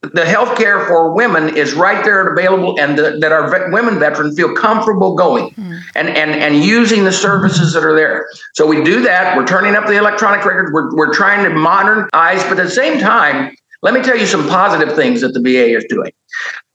the 0.01 0.25
health 0.25 0.58
care 0.58 0.86
for 0.86 1.13
women 1.13 1.58
is 1.58 1.74
right 1.74 2.06
there 2.06 2.22
and 2.22 2.38
available 2.38 2.80
and 2.80 2.98
the, 2.98 3.18
that 3.20 3.32
our 3.32 3.50
vet, 3.50 3.72
women 3.72 3.98
veterans 3.98 4.36
feel 4.36 4.54
comfortable 4.54 5.16
going 5.16 5.50
mm. 5.51 5.80
and, 5.96 6.10
and, 6.10 6.32
and 6.32 6.63
using 6.63 7.04
the 7.04 7.12
services 7.12 7.74
that 7.74 7.84
are 7.84 7.96
there. 7.96 8.27
So 8.54 8.68
we 8.68 8.84
do 8.84 9.01
that. 9.01 9.36
We're 9.36 9.48
turning 9.48 9.75
up 9.75 9.88
the 9.88 9.98
electronic 9.98 10.46
records. 10.46 10.72
We're, 10.72 10.96
we're 10.96 11.13
trying 11.13 11.44
to 11.46 11.50
modernize, 11.50 12.44
but 12.44 12.60
at 12.60 12.66
the 12.66 12.70
same 12.70 13.00
time, 13.00 13.56
Let 13.84 13.93
me 13.93 14.01
tell 14.01 14.17
you 14.17 14.25
some 14.25 14.48
positive 14.48 14.96
things 14.96 15.22
that 15.22 15.34
the 15.34 15.39
VA 15.39 15.75
is 15.75 15.86
doing. 15.88 16.12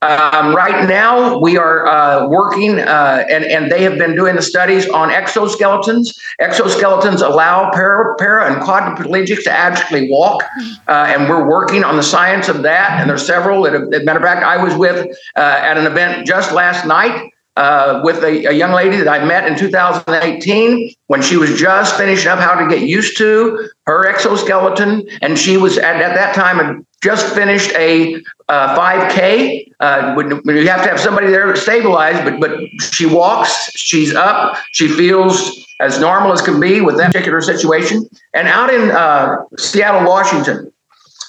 Um, 0.02 0.54
right 0.54 0.88
now, 0.88 1.38
we 1.38 1.56
are 1.56 1.86
uh, 1.86 2.28
working, 2.28 2.80
uh, 2.80 3.24
and, 3.30 3.44
and 3.44 3.70
they 3.70 3.82
have 3.82 3.98
been 3.98 4.16
doing 4.16 4.34
the 4.34 4.42
studies 4.42 4.88
on 4.88 5.10
exoskeletons. 5.10 6.08
Exoskeletons 6.40 7.22
allow 7.22 7.70
para, 7.70 8.16
para 8.16 8.52
and 8.52 8.60
quadriplegics 8.62 9.44
to 9.44 9.50
actually 9.52 10.10
walk, 10.10 10.42
uh, 10.88 11.06
and 11.08 11.28
we're 11.28 11.48
working 11.48 11.84
on 11.84 11.96
the 11.96 12.02
science 12.02 12.48
of 12.48 12.62
that. 12.62 13.00
And 13.00 13.08
there's 13.08 13.24
several 13.24 13.62
that, 13.62 13.74
have, 13.74 13.92
as 13.92 14.00
a 14.00 14.04
matter 14.04 14.18
of 14.18 14.24
fact, 14.24 14.44
I 14.44 14.62
was 14.62 14.74
with 14.74 15.06
uh, 15.36 15.40
at 15.40 15.78
an 15.78 15.86
event 15.86 16.26
just 16.26 16.52
last 16.52 16.84
night 16.86 17.31
uh, 17.56 18.00
with 18.02 18.22
a, 18.24 18.46
a, 18.46 18.52
young 18.52 18.72
lady 18.72 18.96
that 18.96 19.08
I 19.08 19.24
met 19.24 19.46
in 19.46 19.58
2018 19.58 20.94
when 21.08 21.20
she 21.20 21.36
was 21.36 21.58
just 21.58 21.96
finishing 21.96 22.28
up 22.28 22.38
how 22.38 22.54
to 22.54 22.66
get 22.66 22.88
used 22.88 23.18
to 23.18 23.68
her 23.86 24.08
exoskeleton. 24.08 25.06
And 25.20 25.38
she 25.38 25.58
was 25.58 25.76
at, 25.76 25.96
at 25.96 26.14
that 26.14 26.34
time 26.34 26.60
and 26.60 26.86
just 27.02 27.34
finished 27.34 27.70
a 27.72 28.16
uh, 28.48 28.78
5K. 28.78 29.70
Uh, 29.80 30.14
you 30.46 30.68
have 30.68 30.82
to 30.82 30.88
have 30.88 31.00
somebody 31.00 31.26
there 31.26 31.52
to 31.52 31.58
stabilize, 31.58 32.22
but 32.24 32.40
but 32.40 32.58
she 32.80 33.06
walks, 33.06 33.70
she's 33.72 34.14
up, 34.14 34.56
she 34.72 34.88
feels 34.88 35.66
as 35.80 35.98
normal 35.98 36.32
as 36.32 36.40
can 36.40 36.60
be 36.60 36.80
with 36.80 36.96
that 36.96 37.08
particular 37.08 37.40
situation. 37.40 38.08
And 38.32 38.46
out 38.48 38.72
in 38.72 38.92
uh, 38.92 39.44
Seattle, 39.58 40.08
Washington, 40.08 40.72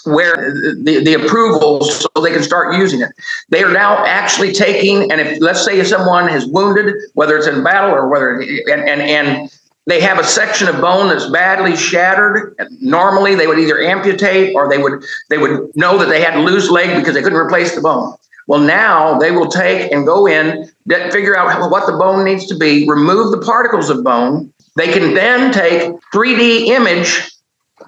where 0.05 0.53
the, 0.83 1.01
the 1.03 1.13
approvals 1.13 2.01
so 2.01 2.21
they 2.21 2.31
can 2.31 2.43
start 2.43 2.75
using 2.75 3.01
it. 3.01 3.09
They 3.49 3.63
are 3.63 3.71
now 3.71 4.03
actually 4.05 4.51
taking, 4.51 5.11
and 5.11 5.21
if 5.21 5.39
let's 5.39 5.63
say 5.63 5.83
someone 5.83 6.29
is 6.29 6.45
wounded, 6.45 6.95
whether 7.13 7.37
it's 7.37 7.47
in 7.47 7.63
battle 7.63 7.91
or 7.91 8.07
whether 8.07 8.39
and 8.39 8.89
and, 8.89 9.01
and 9.01 9.51
they 9.85 9.99
have 10.01 10.19
a 10.19 10.23
section 10.23 10.67
of 10.67 10.79
bone 10.79 11.09
that's 11.09 11.29
badly 11.29 11.75
shattered. 11.75 12.55
Normally, 12.79 13.35
they 13.35 13.47
would 13.47 13.59
either 13.59 13.81
amputate 13.81 14.55
or 14.55 14.69
they 14.69 14.77
would 14.77 15.03
they 15.29 15.37
would 15.37 15.75
know 15.75 15.97
that 15.97 16.09
they 16.09 16.21
had 16.21 16.35
to 16.35 16.39
lose 16.39 16.69
leg 16.69 16.97
because 16.97 17.13
they 17.13 17.21
couldn't 17.21 17.39
replace 17.39 17.75
the 17.75 17.81
bone. 17.81 18.15
Well, 18.47 18.59
now 18.59 19.17
they 19.19 19.31
will 19.31 19.47
take 19.47 19.91
and 19.91 20.05
go 20.05 20.27
in, 20.27 20.69
figure 21.11 21.37
out 21.37 21.71
what 21.71 21.85
the 21.85 21.97
bone 21.97 22.25
needs 22.25 22.45
to 22.47 22.57
be, 22.57 22.85
remove 22.89 23.31
the 23.31 23.45
particles 23.45 23.89
of 23.89 24.03
bone. 24.03 24.51
They 24.75 24.91
can 24.91 25.13
then 25.13 25.53
take 25.53 25.93
3D 26.13 26.67
image 26.67 27.29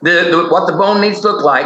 the, 0.01 0.29
the 0.31 0.48
what 0.51 0.69
the 0.69 0.77
bone 0.77 1.01
needs 1.01 1.22
to 1.22 1.31
look 1.31 1.43
like, 1.43 1.65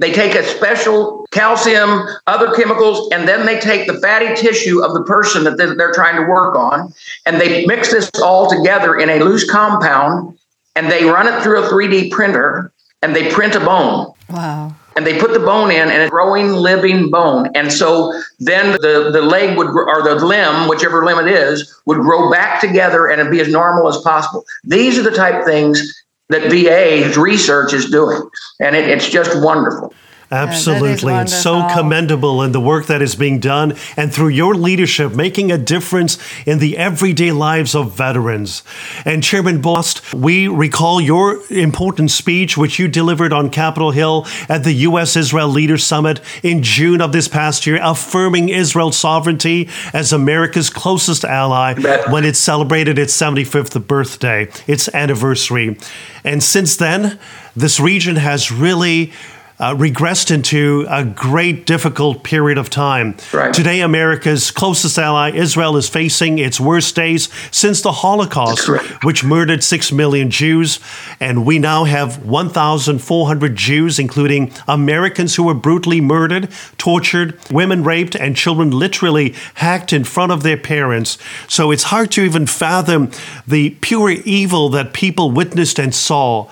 they 0.00 0.12
take 0.12 0.34
a 0.34 0.42
special 0.42 1.24
calcium, 1.30 2.06
other 2.26 2.52
chemicals, 2.54 3.08
and 3.12 3.28
then 3.28 3.46
they 3.46 3.60
take 3.60 3.86
the 3.86 4.00
fatty 4.00 4.34
tissue 4.34 4.82
of 4.82 4.92
the 4.92 5.04
person 5.04 5.44
that 5.44 5.56
they're 5.56 5.92
trying 5.92 6.16
to 6.16 6.28
work 6.28 6.56
on, 6.56 6.92
and 7.26 7.40
they 7.40 7.64
mix 7.66 7.92
this 7.92 8.10
all 8.22 8.50
together 8.50 8.96
in 8.96 9.08
a 9.08 9.20
loose 9.20 9.48
compound, 9.48 10.36
and 10.74 10.90
they 10.90 11.04
run 11.04 11.28
it 11.28 11.42
through 11.42 11.64
a 11.64 11.68
3D 11.68 12.10
printer, 12.10 12.72
and 13.02 13.14
they 13.14 13.30
print 13.30 13.54
a 13.54 13.60
bone. 13.60 14.12
Wow. 14.30 14.74
And 14.96 15.06
they 15.06 15.18
put 15.18 15.32
the 15.32 15.40
bone 15.40 15.70
in, 15.70 15.88
and 15.88 16.02
a 16.02 16.08
growing, 16.08 16.52
living 16.52 17.10
bone. 17.10 17.50
And 17.54 17.72
so 17.72 18.20
then 18.40 18.72
the, 18.80 19.10
the 19.12 19.22
leg 19.22 19.56
would, 19.56 19.68
or 19.68 20.02
the 20.02 20.24
limb, 20.24 20.68
whichever 20.68 21.04
limb 21.04 21.18
it 21.18 21.32
is, 21.32 21.80
would 21.86 21.98
grow 21.98 22.30
back 22.30 22.60
together 22.60 23.08
and 23.08 23.20
it'd 23.20 23.32
be 23.32 23.40
as 23.40 23.48
normal 23.48 23.88
as 23.88 23.98
possible. 24.02 24.44
These 24.62 24.96
are 24.96 25.02
the 25.02 25.10
type 25.10 25.44
things 25.44 26.04
that 26.28 26.50
VA's 26.50 27.16
research 27.16 27.72
is 27.72 27.90
doing. 27.90 28.22
And 28.60 28.74
it, 28.74 28.88
it's 28.88 29.08
just 29.08 29.42
wonderful. 29.42 29.92
Absolutely. 30.30 31.12
Yeah, 31.12 31.22
it's 31.22 31.42
so 31.42 31.66
commendable 31.74 32.42
in 32.42 32.52
the 32.52 32.60
work 32.60 32.86
that 32.86 33.02
is 33.02 33.14
being 33.14 33.38
done 33.38 33.74
and 33.96 34.12
through 34.12 34.28
your 34.28 34.54
leadership, 34.54 35.14
making 35.14 35.52
a 35.52 35.58
difference 35.58 36.18
in 36.46 36.58
the 36.58 36.76
everyday 36.76 37.32
lives 37.32 37.74
of 37.74 37.96
veterans. 37.96 38.62
And 39.04 39.22
Chairman 39.22 39.60
Bost, 39.60 40.14
we 40.14 40.48
recall 40.48 41.00
your 41.00 41.40
important 41.50 42.10
speech, 42.10 42.56
which 42.56 42.78
you 42.78 42.88
delivered 42.88 43.32
on 43.32 43.50
Capitol 43.50 43.90
Hill 43.90 44.26
at 44.48 44.64
the 44.64 44.72
U.S. 44.72 45.16
Israel 45.16 45.48
Leaders 45.48 45.84
Summit 45.84 46.20
in 46.42 46.62
June 46.62 47.00
of 47.00 47.12
this 47.12 47.28
past 47.28 47.66
year, 47.66 47.78
affirming 47.82 48.48
Israel's 48.48 48.96
sovereignty 48.96 49.68
as 49.92 50.12
America's 50.12 50.70
closest 50.70 51.24
ally 51.24 51.74
when 52.10 52.24
it 52.24 52.36
celebrated 52.36 52.98
its 52.98 53.16
75th 53.16 53.86
birthday, 53.86 54.48
its 54.66 54.88
anniversary. 54.94 55.76
And 56.24 56.42
since 56.42 56.76
then, 56.76 57.18
this 57.54 57.78
region 57.78 58.16
has 58.16 58.50
really 58.50 59.12
uh, 59.58 59.74
regressed 59.74 60.32
into 60.32 60.84
a 60.88 61.04
great 61.04 61.64
difficult 61.64 62.24
period 62.24 62.58
of 62.58 62.70
time. 62.70 63.16
Right. 63.32 63.54
Today, 63.54 63.80
America's 63.80 64.50
closest 64.50 64.98
ally, 64.98 65.30
Israel, 65.30 65.76
is 65.76 65.88
facing 65.88 66.38
its 66.38 66.58
worst 66.58 66.96
days 66.96 67.28
since 67.50 67.80
the 67.80 67.92
Holocaust, 67.92 68.68
which 69.04 69.22
murdered 69.22 69.62
6 69.62 69.92
million 69.92 70.30
Jews. 70.30 70.80
And 71.20 71.46
we 71.46 71.58
now 71.58 71.84
have 71.84 72.24
1,400 72.24 73.56
Jews, 73.56 73.98
including 73.98 74.52
Americans 74.66 75.36
who 75.36 75.44
were 75.44 75.54
brutally 75.54 76.00
murdered, 76.00 76.48
tortured, 76.76 77.38
women 77.50 77.84
raped, 77.84 78.16
and 78.16 78.36
children 78.36 78.70
literally 78.70 79.34
hacked 79.54 79.92
in 79.92 80.04
front 80.04 80.32
of 80.32 80.42
their 80.42 80.56
parents. 80.56 81.16
So 81.48 81.70
it's 81.70 81.84
hard 81.84 82.10
to 82.12 82.22
even 82.22 82.46
fathom 82.46 83.10
the 83.46 83.70
pure 83.80 84.10
evil 84.10 84.68
that 84.70 84.92
people 84.92 85.30
witnessed 85.30 85.78
and 85.78 85.94
saw. 85.94 86.50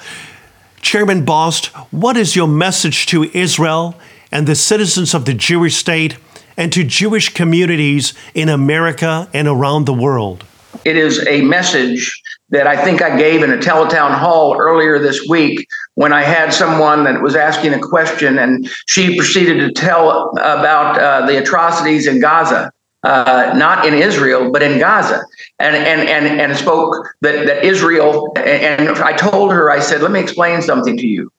Chairman 0.82 1.24
Bost, 1.24 1.66
what 1.92 2.16
is 2.16 2.34
your 2.34 2.48
message 2.48 3.06
to 3.06 3.24
Israel 3.32 3.94
and 4.32 4.46
the 4.46 4.56
citizens 4.56 5.14
of 5.14 5.24
the 5.24 5.32
Jewish 5.32 5.76
state 5.76 6.18
and 6.56 6.72
to 6.72 6.82
Jewish 6.82 7.32
communities 7.32 8.14
in 8.34 8.48
America 8.48 9.28
and 9.32 9.46
around 9.46 9.86
the 9.86 9.94
world? 9.94 10.44
It 10.84 10.96
is 10.96 11.24
a 11.26 11.42
message 11.42 12.20
that 12.50 12.66
I 12.66 12.84
think 12.84 13.00
I 13.00 13.16
gave 13.16 13.42
in 13.42 13.52
a 13.52 13.56
teletown 13.56 14.12
hall 14.12 14.56
earlier 14.58 14.98
this 14.98 15.26
week 15.28 15.66
when 15.94 16.12
I 16.12 16.22
had 16.22 16.52
someone 16.52 17.04
that 17.04 17.22
was 17.22 17.36
asking 17.36 17.74
a 17.74 17.78
question 17.78 18.38
and 18.38 18.68
she 18.86 19.16
proceeded 19.16 19.60
to 19.60 19.72
tell 19.72 20.30
about 20.38 20.98
uh, 20.98 21.26
the 21.26 21.40
atrocities 21.40 22.08
in 22.08 22.20
Gaza 22.20 22.72
uh, 23.04 23.52
not 23.56 23.86
in 23.86 23.94
Israel, 23.94 24.50
but 24.52 24.62
in 24.62 24.78
Gaza, 24.78 25.22
and 25.58 25.74
and 25.74 26.08
and 26.08 26.40
and 26.40 26.56
spoke 26.56 27.08
that 27.20 27.46
that 27.46 27.64
Israel. 27.64 28.32
And 28.36 28.88
I 28.98 29.12
told 29.12 29.52
her, 29.52 29.70
I 29.70 29.80
said, 29.80 30.02
let 30.02 30.12
me 30.12 30.20
explain 30.20 30.62
something 30.62 30.96
to 30.96 31.06
you. 31.06 31.32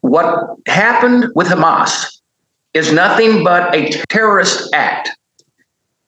What 0.00 0.56
happened 0.66 1.26
with 1.34 1.48
Hamas 1.48 2.20
is 2.74 2.92
nothing 2.92 3.44
but 3.44 3.74
a 3.74 3.90
terrorist 4.08 4.70
act, 4.74 5.10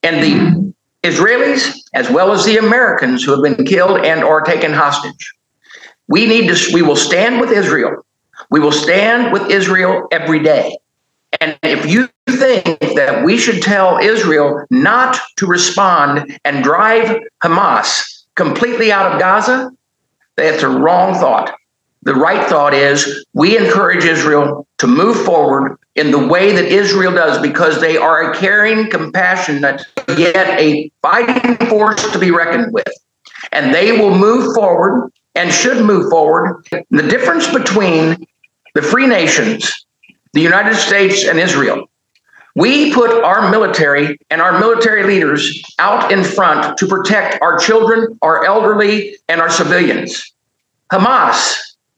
and 0.03 0.23
the 0.23 0.73
Israelis, 1.07 1.77
as 1.93 2.09
well 2.09 2.31
as 2.31 2.45
the 2.45 2.57
Americans 2.57 3.23
who 3.23 3.31
have 3.31 3.41
been 3.41 3.65
killed 3.65 4.05
and 4.05 4.23
or 4.23 4.41
taken 4.41 4.73
hostage, 4.73 5.33
we 6.07 6.25
need 6.25 6.47
to. 6.53 6.73
We 6.73 6.81
will 6.81 6.97
stand 6.97 7.39
with 7.39 7.51
Israel. 7.51 8.05
We 8.49 8.59
will 8.59 8.73
stand 8.73 9.31
with 9.31 9.49
Israel 9.49 10.07
every 10.11 10.39
day. 10.39 10.77
And 11.39 11.57
if 11.63 11.85
you 11.89 12.09
think 12.31 12.79
that 12.95 13.23
we 13.23 13.37
should 13.37 13.61
tell 13.61 13.97
Israel 13.97 14.65
not 14.69 15.17
to 15.37 15.45
respond 15.45 16.37
and 16.45 16.63
drive 16.63 17.21
Hamas 17.43 18.25
completely 18.35 18.91
out 18.91 19.11
of 19.11 19.19
Gaza, 19.19 19.71
that's 20.35 20.63
a 20.63 20.69
wrong 20.69 21.13
thought. 21.15 21.53
The 22.03 22.15
right 22.15 22.47
thought 22.47 22.73
is 22.73 23.25
we 23.33 23.57
encourage 23.57 24.05
Israel 24.05 24.67
to 24.79 24.87
move 24.87 25.23
forward 25.23 25.77
in 25.95 26.09
the 26.09 26.27
way 26.27 26.51
that 26.53 26.65
Israel 26.65 27.11
does 27.11 27.39
because 27.41 27.79
they 27.79 27.97
are 27.97 28.31
a 28.31 28.35
caring, 28.37 28.89
compassionate, 28.89 29.83
yet 30.17 30.59
a 30.59 30.91
fighting 31.01 31.57
force 31.67 32.11
to 32.11 32.17
be 32.17 32.31
reckoned 32.31 32.73
with. 32.73 32.91
And 33.51 33.73
they 33.73 33.91
will 33.91 34.17
move 34.17 34.55
forward 34.55 35.11
and 35.35 35.51
should 35.51 35.85
move 35.85 36.09
forward. 36.09 36.65
The 36.89 37.07
difference 37.07 37.51
between 37.51 38.25
the 38.73 38.81
free 38.81 39.05
nations 39.05 39.85
the 40.33 40.41
United 40.41 40.75
States 40.75 41.25
and 41.25 41.39
Israel. 41.39 41.89
We 42.55 42.93
put 42.93 43.23
our 43.23 43.49
military 43.49 44.17
and 44.29 44.41
our 44.41 44.59
military 44.59 45.03
leaders 45.03 45.61
out 45.79 46.11
in 46.11 46.23
front 46.23 46.77
to 46.77 46.87
protect 46.87 47.41
our 47.41 47.57
children, 47.57 48.17
our 48.21 48.45
elderly, 48.45 49.15
and 49.29 49.39
our 49.39 49.49
civilians. 49.49 50.33
Hamas 50.91 51.57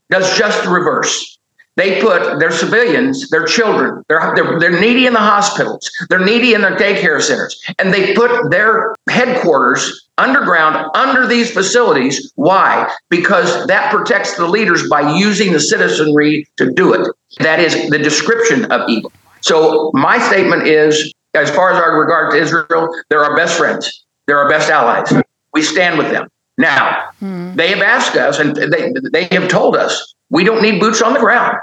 does 0.10 0.38
just 0.38 0.63
the 0.63 0.69
reverse. 0.69 1.39
They 1.75 2.00
put 2.01 2.38
their 2.38 2.51
civilians, 2.51 3.29
their 3.31 3.48
children, 3.48 4.03
they're, 4.07 4.33
they're, 4.36 4.60
they're 4.60 4.79
needy 4.79 5.07
in 5.07 5.13
the 5.13 5.19
hospitals, 5.19 5.89
they're 6.07 6.24
needy 6.24 6.53
in 6.53 6.62
their 6.62 6.77
daycare 6.77 7.19
centers, 7.19 7.60
and 7.79 7.91
they 7.91 8.13
put 8.13 8.51
their 8.51 8.93
headquarters 9.10 10.07
underground 10.19 10.88
under 10.93 11.25
these 11.25 11.50
facilities. 11.50 12.31
Why? 12.36 12.93
Because 13.10 13.65
that 13.65 13.91
protects 13.91 14.38
the 14.38 14.48
leaders 14.48 14.88
by 14.88 15.15
using 15.15 15.51
the 15.51 15.60
citizenry 15.60 16.48
to 16.57 16.72
do 16.72 16.93
it. 16.93 17.10
That 17.39 17.60
is 17.60 17.89
the 17.89 17.98
description 17.98 18.72
of 18.72 18.88
evil. 18.88 19.12
So 19.44 19.92
my 19.94 20.18
statement 20.20 20.68
is, 20.68 21.14
as 21.34 21.50
far 21.52 21.72
as 21.72 21.80
our 21.80 22.00
regard 22.00 22.32
to 22.32 22.38
Israel, 22.38 22.90
they're 23.10 23.24
our 23.24 23.36
best 23.36 23.58
friends. 23.58 24.06
They're 24.26 24.38
our 24.38 24.50
best 24.50 24.70
allies. 24.70 25.14
We 25.54 25.62
stand 25.62 25.98
with 25.98 26.10
them. 26.10 26.30
Now, 26.58 27.10
hmm. 27.20 27.56
they 27.56 27.70
have 27.70 27.82
asked 27.82 28.16
us 28.16 28.40
and 28.40 28.56
they, 28.56 28.94
they 29.12 29.26
have 29.36 29.50
told 29.50 29.76
us 29.76 30.16
we 30.30 30.44
don't 30.44 30.62
need 30.62 30.80
boots 30.80 31.02
on 31.02 31.14
the 31.14 31.20
ground, 31.20 31.58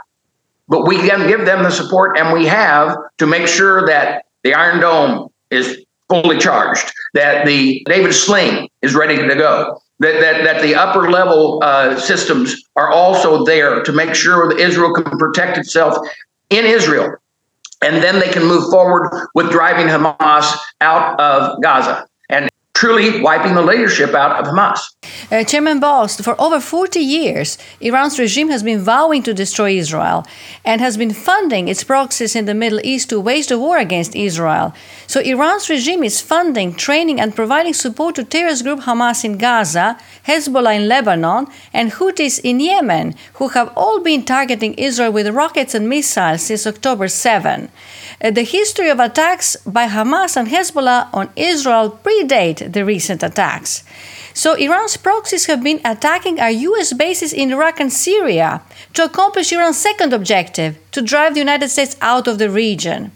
but 0.69 0.87
we 0.87 0.97
can 0.97 1.27
give 1.27 1.47
them 1.47 1.63
the 1.63 1.71
support 1.71 2.19
and 2.19 2.33
we 2.33 2.47
have 2.47 2.97
to 3.19 3.27
make 3.27 3.47
sure 3.47 3.87
that 3.87 4.27
the 4.43 4.55
Iron 4.55 4.81
Dome 4.81 5.29
is 5.51 5.85
fully 6.09 6.39
charged, 6.39 6.93
that 7.15 7.47
the 7.47 7.83
David 7.87 8.13
Sling 8.13 8.69
is 8.83 8.95
ready 8.95 9.17
to 9.17 9.35
go, 9.35 9.81
that, 10.01 10.21
that, 10.21 10.45
that 10.45 10.63
the 10.63 10.75
upper 10.75 11.11
level 11.11 11.61
uh, 11.63 11.99
systems 11.99 12.63
are 12.77 12.91
also 12.91 13.45
there 13.45 13.83
to 13.83 13.93
make 13.93 14.15
sure 14.15 14.49
that 14.49 14.59
Israel 14.59 14.93
can 14.93 15.19
protect 15.19 15.57
itself 15.57 15.97
in 16.51 16.67
Israel. 16.67 17.15
And 17.83 18.03
then 18.03 18.19
they 18.19 18.29
can 18.29 18.45
move 18.45 18.71
forward 18.71 19.29
with 19.35 19.51
driving 19.51 19.87
Hamas 19.87 20.59
out 20.81 21.19
of 21.19 21.63
Gaza 21.63 22.07
truly 22.81 23.21
wiping 23.21 23.55
the 23.55 23.61
leadership 23.61 24.15
out 24.15 24.41
of 24.41 24.47
Hamas. 24.47 24.81
Uh, 25.31 25.45
Chairman 25.45 25.81
Bost, 25.81 26.25
for 26.25 26.35
over 26.41 26.59
40 26.61 26.99
years, 26.99 27.59
Iran's 27.79 28.19
regime 28.19 28.49
has 28.49 28.63
been 28.63 28.81
vowing 28.81 29.23
to 29.25 29.35
destroy 29.35 29.73
Israel 29.73 30.25
and 30.65 30.81
has 30.81 30.97
been 30.97 31.13
funding 31.13 31.69
its 31.69 31.85
proxies 31.85 32.35
in 32.35 32.47
the 32.47 32.55
Middle 32.55 32.81
East 32.83 33.11
to 33.11 33.21
wage 33.21 33.49
the 33.49 33.59
war 33.59 33.77
against 33.77 34.17
Israel. 34.17 34.73
So 35.07 35.21
Iran's 35.21 35.69
regime 35.69 36.03
is 36.03 36.23
funding, 36.23 36.73
training, 36.75 37.21
and 37.21 37.37
providing 37.37 37.75
support 37.75 38.15
to 38.15 38.25
terrorist 38.25 38.65
group 38.65 38.81
Hamas 38.81 39.27
in 39.27 39.37
Gaza, 39.37 39.99
Hezbollah 40.27 40.77
in 40.77 40.89
Lebanon, 40.89 41.49
and 41.75 41.93
Houthis 41.93 42.41
in 42.43 42.61
Yemen, 42.61 43.15
who 43.35 43.49
have 43.49 43.71
all 43.77 44.01
been 44.01 44.25
targeting 44.25 44.73
Israel 44.75 45.13
with 45.13 45.29
rockets 45.29 45.75
and 45.75 45.87
missiles 45.87 46.43
since 46.45 46.67
October 46.67 47.09
7. 47.09 47.69
Uh, 48.23 48.31
the 48.31 48.43
history 48.43 48.89
of 48.89 49.01
attacks 49.01 49.57
by 49.67 49.87
Hamas 49.87 50.37
and 50.37 50.49
Hezbollah 50.49 51.09
on 51.13 51.29
Israel 51.37 51.99
predate 52.03 52.70
the 52.73 52.85
recent 52.85 53.23
attacks. 53.23 53.85
So, 54.33 54.55
Iran's 54.55 54.97
proxies 54.97 55.47
have 55.47 55.63
been 55.63 55.81
attacking 55.85 56.41
our 56.41 56.51
US 56.51 56.93
bases 56.93 57.33
in 57.33 57.53
Iraq 57.53 57.81
and 57.81 57.93
Syria 57.93 58.63
to 58.95 59.05
accomplish 59.05 59.53
Iran's 59.53 59.79
second 59.79 60.13
objective 60.13 60.79
to 60.93 61.03
drive 61.03 61.35
the 61.35 61.41
United 61.41 61.69
States 61.69 61.97
out 62.01 62.29
of 62.29 62.39
the 62.39 62.51
region. 62.51 63.13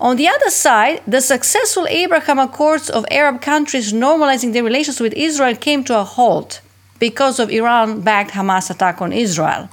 On 0.00 0.16
the 0.16 0.28
other 0.28 0.50
side, 0.50 1.02
the 1.06 1.20
successful 1.20 1.86
Abraham 1.88 2.38
Accords 2.38 2.88
of 2.88 3.04
Arab 3.10 3.42
countries 3.42 3.92
normalizing 3.92 4.52
their 4.52 4.64
relations 4.64 4.98
with 4.98 5.12
Israel 5.12 5.54
came 5.54 5.84
to 5.84 5.98
a 5.98 6.04
halt 6.04 6.62
because 6.98 7.38
of 7.38 7.50
Iran 7.50 8.00
backed 8.00 8.32
Hamas 8.32 8.70
attack 8.70 9.02
on 9.02 9.12
Israel. 9.12 9.68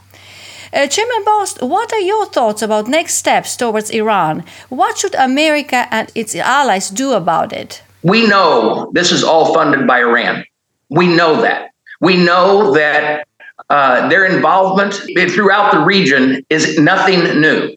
Uh, 0.74 0.86
Chairman 0.86 1.24
Bost, 1.24 1.62
what 1.62 1.94
are 1.94 2.00
your 2.00 2.26
thoughts 2.26 2.62
about 2.62 2.90
next 2.90 3.16
steps 3.16 3.56
towards 3.56 3.90
Iran? 3.90 4.44
What 4.68 4.98
should 4.98 5.16
America 5.16 5.88
and 5.92 6.12
its 6.14 6.36
allies 6.36 6.90
do 6.90 7.14
about 7.14 7.54
it? 7.54 7.82
We 8.08 8.26
know 8.26 8.90
this 8.94 9.12
is 9.12 9.26
all 9.26 9.54
funded 9.54 9.86
by 9.86 10.00
Iran. 10.00 10.46
We 10.90 11.08
know 11.08 11.42
that. 11.42 11.72
We 12.00 12.16
know 12.16 12.74
that 12.74 13.28
uh, 13.70 14.08
their 14.08 14.26
involvement 14.26 14.94
throughout 14.94 15.74
the 15.74 15.80
region 15.80 16.46
is 16.50 16.80
nothing 16.80 17.42
new. 17.42 17.76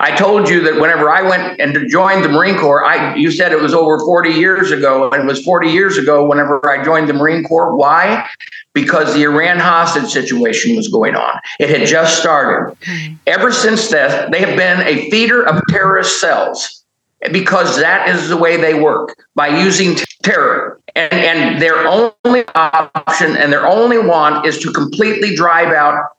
I 0.00 0.16
told 0.16 0.48
you 0.48 0.62
that 0.62 0.80
whenever 0.80 1.10
I 1.10 1.22
went 1.22 1.60
and 1.60 1.88
joined 1.88 2.24
the 2.24 2.28
Marine 2.28 2.56
Corps, 2.56 2.84
I 2.84 3.14
you 3.14 3.30
said 3.30 3.52
it 3.52 3.60
was 3.60 3.72
over 3.72 4.00
40 4.00 4.30
years 4.30 4.72
ago, 4.72 5.10
and 5.10 5.22
it 5.22 5.26
was 5.26 5.44
40 5.44 5.68
years 5.68 5.96
ago 5.96 6.26
whenever 6.26 6.60
I 6.68 6.84
joined 6.84 7.08
the 7.08 7.14
Marine 7.14 7.44
Corps. 7.44 7.76
Why? 7.76 8.28
Because 8.74 9.14
the 9.14 9.22
Iran 9.22 9.60
hostage 9.60 10.10
situation 10.10 10.74
was 10.74 10.88
going 10.88 11.14
on. 11.14 11.40
It 11.60 11.70
had 11.70 11.86
just 11.86 12.18
started. 12.18 12.76
Mm-hmm. 12.80 13.14
Ever 13.28 13.52
since 13.52 13.90
that, 13.90 14.32
they 14.32 14.40
have 14.40 14.56
been 14.56 14.80
a 14.80 15.08
feeder 15.08 15.44
of 15.44 15.62
terrorist 15.68 16.20
cells 16.20 16.84
because 17.32 17.76
that 17.76 18.08
is 18.08 18.28
the 18.28 18.36
way 18.36 18.56
they 18.56 18.74
work 18.74 19.26
by 19.34 19.48
using 19.48 19.96
terror. 20.22 20.80
And, 20.94 21.12
and 21.12 21.62
their 21.62 21.86
only 21.86 22.44
option 22.54 23.36
and 23.36 23.52
their 23.52 23.66
only 23.66 23.98
want 23.98 24.46
is 24.46 24.58
to 24.60 24.72
completely 24.72 25.34
drive 25.34 25.72
out 25.72 26.16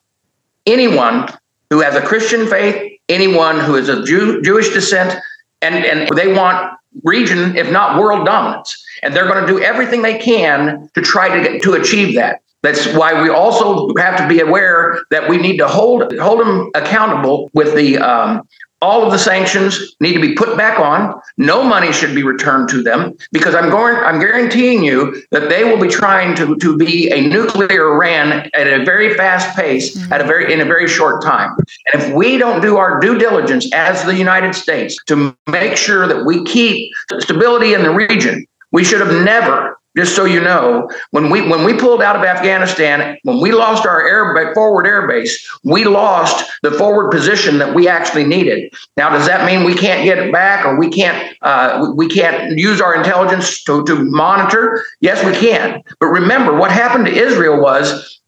anyone 0.66 1.28
who 1.70 1.82
has 1.82 1.96
a 1.96 2.02
Christian 2.02 2.48
faith 2.48 3.00
anyone 3.10 3.60
who 3.60 3.76
is 3.76 3.90
of 3.90 4.06
Jew, 4.06 4.42
Jewish 4.42 4.70
descent, 4.70 5.20
and, 5.62 5.76
and 5.84 6.08
they 6.16 6.32
want 6.32 6.78
region, 7.04 7.58
if 7.58 7.70
not 7.72 8.00
world 8.00 8.26
dominance. 8.26 8.82
And 9.04 9.14
they're 9.14 9.28
going 9.28 9.46
to 9.46 9.48
do 9.48 9.60
everything 9.60 10.02
they 10.02 10.18
can 10.18 10.90
to 10.94 11.02
try 11.02 11.36
to 11.36 11.44
get 11.44 11.62
to 11.64 11.74
achieve 11.74 12.16
that. 12.16 12.42
That's 12.62 12.94
why 12.94 13.22
we 13.22 13.30
also 13.30 13.94
have 13.96 14.18
to 14.18 14.28
be 14.28 14.42
aware 14.42 15.02
that 15.12 15.30
we 15.30 15.38
need 15.38 15.58
to 15.58 15.68
hold 15.68 16.14
hold 16.18 16.42
them 16.42 16.70
accountable 16.76 17.50
with 17.54 17.74
the 17.74 17.98
um, 18.00 18.48
all 18.82 19.04
of 19.04 19.12
the 19.12 19.20
sanctions 19.20 19.96
need 20.00 20.14
to 20.14 20.22
be 20.22 20.34
put 20.34 20.58
back 20.58 20.80
on. 20.80 21.20
No 21.38 21.64
money 21.64 21.92
should 21.92 22.16
be 22.16 22.24
returned 22.24 22.70
to 22.70 22.82
them 22.82 23.16
because 23.32 23.56
I'm 23.56 23.70
going. 23.70 23.96
I'm 23.96 24.20
guaranteeing 24.20 24.84
you 24.84 25.22
that 25.32 25.50
they 25.50 25.64
will 25.64 25.80
be 25.80 25.90
trying 25.90 26.36
to, 26.38 26.56
to 26.56 26.78
be 26.78 27.12
a 27.12 27.28
nuclear 27.28 27.94
Iran 27.94 28.50
at 28.54 28.68
a 28.68 28.86
very 28.86 29.14
fast 29.16 29.56
pace 29.56 29.98
mm-hmm. 29.98 30.14
at 30.14 30.22
a 30.22 30.24
very 30.24 30.54
in 30.54 30.62
a 30.62 30.66
very 30.66 30.88
short 30.88 31.22
time. 31.24 31.58
And 31.94 32.02
if 32.02 32.14
we 32.14 32.38
don't 32.38 32.62
do 32.62 32.78
our 32.78 33.00
due 33.00 33.18
diligence 33.18 33.72
as 33.74 34.04
the 34.06 34.16
United 34.16 34.56
States 34.56 34.96
to 35.08 35.36
make 35.48 35.76
sure 35.76 36.08
that 36.08 36.26
we 36.26 36.44
keep 36.46 36.92
stability 37.20 37.74
in 37.74 37.84
the 37.84 37.92
region, 37.92 38.46
we 38.72 38.84
should 38.84 39.02
have 39.02 39.24
never 39.24 39.79
just 39.98 40.16
so 40.16 40.26
you 40.26 40.40
know, 40.40 40.90
when 41.12 41.30
we 41.30 41.42
when 41.48 41.64
we 41.64 41.74
pulled 41.74 42.02
out 42.02 42.16
of 42.16 42.24
Afghanistan, 42.24 43.18
when 43.24 43.42
we 43.42 43.52
lost 43.52 43.86
our 43.86 44.08
air 44.08 44.54
forward 44.54 44.86
air 44.86 45.08
base, 45.08 45.50
we 45.64 45.84
lost 45.84 46.50
the 46.62 46.72
forward 46.72 47.10
position 47.12 47.58
that 47.58 47.74
we 47.74 47.88
actually 47.88 48.24
needed. 48.24 48.72
Now, 48.98 49.10
does 49.10 49.26
that 49.26 49.46
mean 49.46 49.66
we 49.66 49.74
can't 49.74 50.04
get 50.04 50.20
it 50.20 50.32
back, 50.32 50.66
or 50.66 50.78
we 50.78 50.90
can't 50.90 51.36
uh, 51.42 51.92
we 51.96 52.08
can't 52.08 52.58
use 52.58 52.80
our 52.80 52.96
intelligence 52.96 53.64
to 53.64 53.84
to 53.86 53.96
monitor? 53.96 54.84
Yes, 55.02 55.26
we 55.26 55.34
can. 55.34 55.82
But 56.00 56.08
remember, 56.08 56.56
what 56.56 56.72
happened 56.72 57.06
to 57.08 57.12
Israel 57.12 57.60
was 57.60 58.22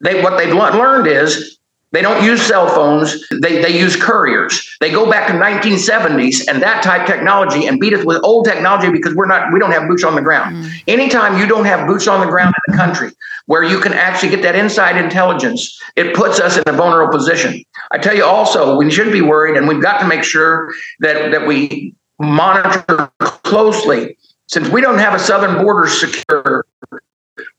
they 0.00 0.22
what 0.22 0.38
they've 0.38 0.54
learned 0.54 1.08
is 1.08 1.58
they 1.92 2.02
don't 2.02 2.24
use 2.24 2.40
cell 2.40 2.68
phones. 2.68 3.28
They, 3.30 3.60
they 3.60 3.76
use 3.76 3.96
couriers. 3.96 4.76
They 4.80 4.90
go 4.90 5.10
back 5.10 5.26
to 5.26 5.32
1970s 5.32 6.46
and 6.48 6.62
that 6.62 6.84
type 6.84 7.06
technology 7.06 7.66
and 7.66 7.80
beat 7.80 7.92
us 7.92 8.04
with 8.04 8.22
old 8.22 8.44
technology 8.44 8.92
because 8.92 9.14
we're 9.14 9.26
not 9.26 9.52
we 9.52 9.58
don't 9.58 9.72
have 9.72 9.88
boots 9.88 10.04
on 10.04 10.14
the 10.14 10.22
ground. 10.22 10.56
Mm. 10.56 10.82
Anytime 10.86 11.38
you 11.38 11.46
don't 11.46 11.64
have 11.64 11.86
boots 11.88 12.06
on 12.06 12.20
the 12.20 12.26
ground 12.26 12.54
in 12.68 12.72
the 12.72 12.78
country 12.78 13.10
where 13.46 13.64
you 13.64 13.80
can 13.80 13.92
actually 13.92 14.28
get 14.28 14.42
that 14.42 14.54
inside 14.54 14.96
intelligence, 14.96 15.80
it 15.96 16.14
puts 16.14 16.38
us 16.38 16.56
in 16.56 16.62
a 16.66 16.72
vulnerable 16.72 17.12
position. 17.12 17.64
I 17.90 17.98
tell 17.98 18.14
you 18.14 18.24
also, 18.24 18.76
we 18.76 18.88
shouldn't 18.90 19.12
be 19.12 19.22
worried 19.22 19.56
and 19.56 19.66
we've 19.66 19.82
got 19.82 19.98
to 20.00 20.06
make 20.06 20.22
sure 20.22 20.72
that 21.00 21.32
that 21.32 21.46
we 21.46 21.94
monitor 22.20 23.10
closely 23.18 24.16
since 24.46 24.68
we 24.68 24.80
don't 24.80 24.98
have 24.98 25.14
a 25.14 25.18
southern 25.18 25.62
border 25.62 25.88
secure 25.88 26.59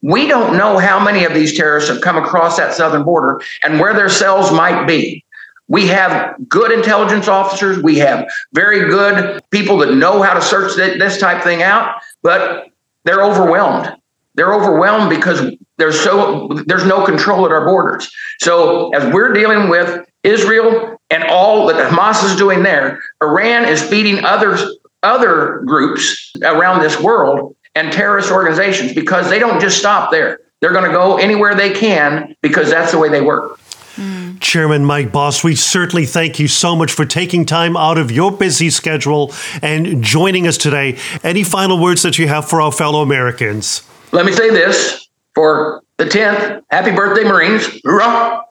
we 0.01 0.27
don't 0.27 0.57
know 0.57 0.77
how 0.77 1.03
many 1.03 1.25
of 1.25 1.33
these 1.33 1.55
terrorists 1.55 1.89
have 1.89 2.01
come 2.01 2.17
across 2.17 2.57
that 2.57 2.73
southern 2.73 3.03
border 3.03 3.41
and 3.63 3.79
where 3.79 3.93
their 3.93 4.09
cells 4.09 4.51
might 4.51 4.85
be. 4.85 5.23
We 5.67 5.87
have 5.87 6.35
good 6.49 6.71
intelligence 6.71 7.27
officers. 7.27 7.81
We 7.81 7.97
have 7.99 8.29
very 8.53 8.89
good 8.89 9.41
people 9.51 9.77
that 9.77 9.93
know 9.93 10.21
how 10.21 10.33
to 10.33 10.41
search 10.41 10.75
this 10.75 11.17
type 11.17 11.43
thing 11.43 11.63
out, 11.63 12.01
but 12.23 12.67
they're 13.05 13.23
overwhelmed. 13.23 13.95
They're 14.35 14.53
overwhelmed 14.53 15.09
because 15.09 15.55
there's 15.77 15.99
so 15.99 16.49
there's 16.65 16.85
no 16.85 17.05
control 17.05 17.45
at 17.45 17.51
our 17.51 17.65
borders. 17.65 18.11
So 18.39 18.89
as 18.93 19.13
we're 19.13 19.33
dealing 19.33 19.69
with 19.69 20.05
Israel 20.23 20.97
and 21.09 21.23
all 21.25 21.67
that 21.67 21.91
Hamas 21.91 22.23
is 22.23 22.35
doing 22.35 22.63
there, 22.63 22.99
Iran 23.21 23.65
is 23.65 23.81
feeding 23.81 24.23
others 24.23 24.63
other 25.03 25.63
groups 25.65 26.31
around 26.43 26.81
this 26.81 26.99
world 26.99 27.55
and 27.75 27.91
terrorist 27.91 28.31
organizations 28.31 28.93
because 28.93 29.29
they 29.29 29.39
don't 29.39 29.59
just 29.59 29.77
stop 29.77 30.11
there. 30.11 30.39
They're 30.59 30.73
going 30.73 30.85
to 30.85 30.91
go 30.91 31.17
anywhere 31.17 31.55
they 31.55 31.71
can 31.71 32.35
because 32.41 32.69
that's 32.69 32.91
the 32.91 32.99
way 32.99 33.09
they 33.09 33.21
work. 33.21 33.59
Mm. 33.95 34.39
Chairman 34.39 34.85
Mike 34.85 35.11
Bost, 35.11 35.43
we 35.43 35.55
certainly 35.55 36.05
thank 36.05 36.39
you 36.39 36.47
so 36.47 36.75
much 36.75 36.91
for 36.91 37.05
taking 37.05 37.45
time 37.45 37.75
out 37.75 37.97
of 37.97 38.11
your 38.11 38.31
busy 38.31 38.69
schedule 38.69 39.33
and 39.61 40.03
joining 40.03 40.47
us 40.47 40.57
today. 40.57 40.97
Any 41.23 41.43
final 41.43 41.79
words 41.79 42.03
that 42.03 42.17
you 42.17 42.27
have 42.27 42.47
for 42.47 42.61
our 42.61 42.71
fellow 42.71 43.01
Americans? 43.01 43.83
Let 44.11 44.25
me 44.25 44.31
say 44.31 44.49
this 44.49 45.09
for 45.35 45.83
the 45.97 46.05
10th, 46.05 46.63
happy 46.69 46.91
birthday, 46.91 47.23
Marines. 47.23 47.67
Hoorah! 47.83 48.43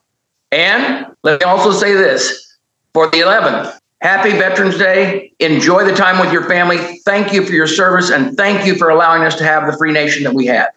And 0.52 1.06
let 1.22 1.40
me 1.40 1.44
also 1.44 1.72
say 1.72 1.94
this 1.94 2.56
for 2.92 3.09
the 3.11 3.18
11th, 3.18 3.78
Happy 4.00 4.30
Veterans 4.30 4.78
Day. 4.78 5.32
Enjoy 5.40 5.84
the 5.84 5.94
time 5.94 6.18
with 6.18 6.32
your 6.32 6.48
family. 6.48 7.00
Thank 7.04 7.32
you 7.32 7.44
for 7.44 7.52
your 7.52 7.66
service 7.66 8.10
and 8.10 8.36
thank 8.36 8.66
you 8.66 8.74
for 8.76 8.88
allowing 8.88 9.22
us 9.24 9.36
to 9.36 9.44
have 9.44 9.70
the 9.70 9.76
free 9.76 9.92
nation 9.92 10.24
that 10.24 10.32
we 10.34 10.46
have. 10.46 10.68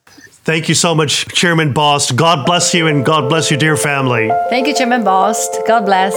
Thank 0.46 0.68
you 0.68 0.76
so 0.76 0.94
much, 0.94 1.26
Chairman 1.28 1.74
Bost. 1.74 2.18
God 2.18 2.46
bless 2.46 2.74
you 2.74 2.88
and 2.88 3.06
God 3.06 3.30
bless 3.30 3.50
your 3.50 3.58
dear 3.58 3.78
family. 3.78 4.30
Thank 4.50 4.68
you, 4.68 4.76
Chairman 4.76 5.06
Bost. 5.06 5.58
God 5.66 5.86
bless. 5.86 6.14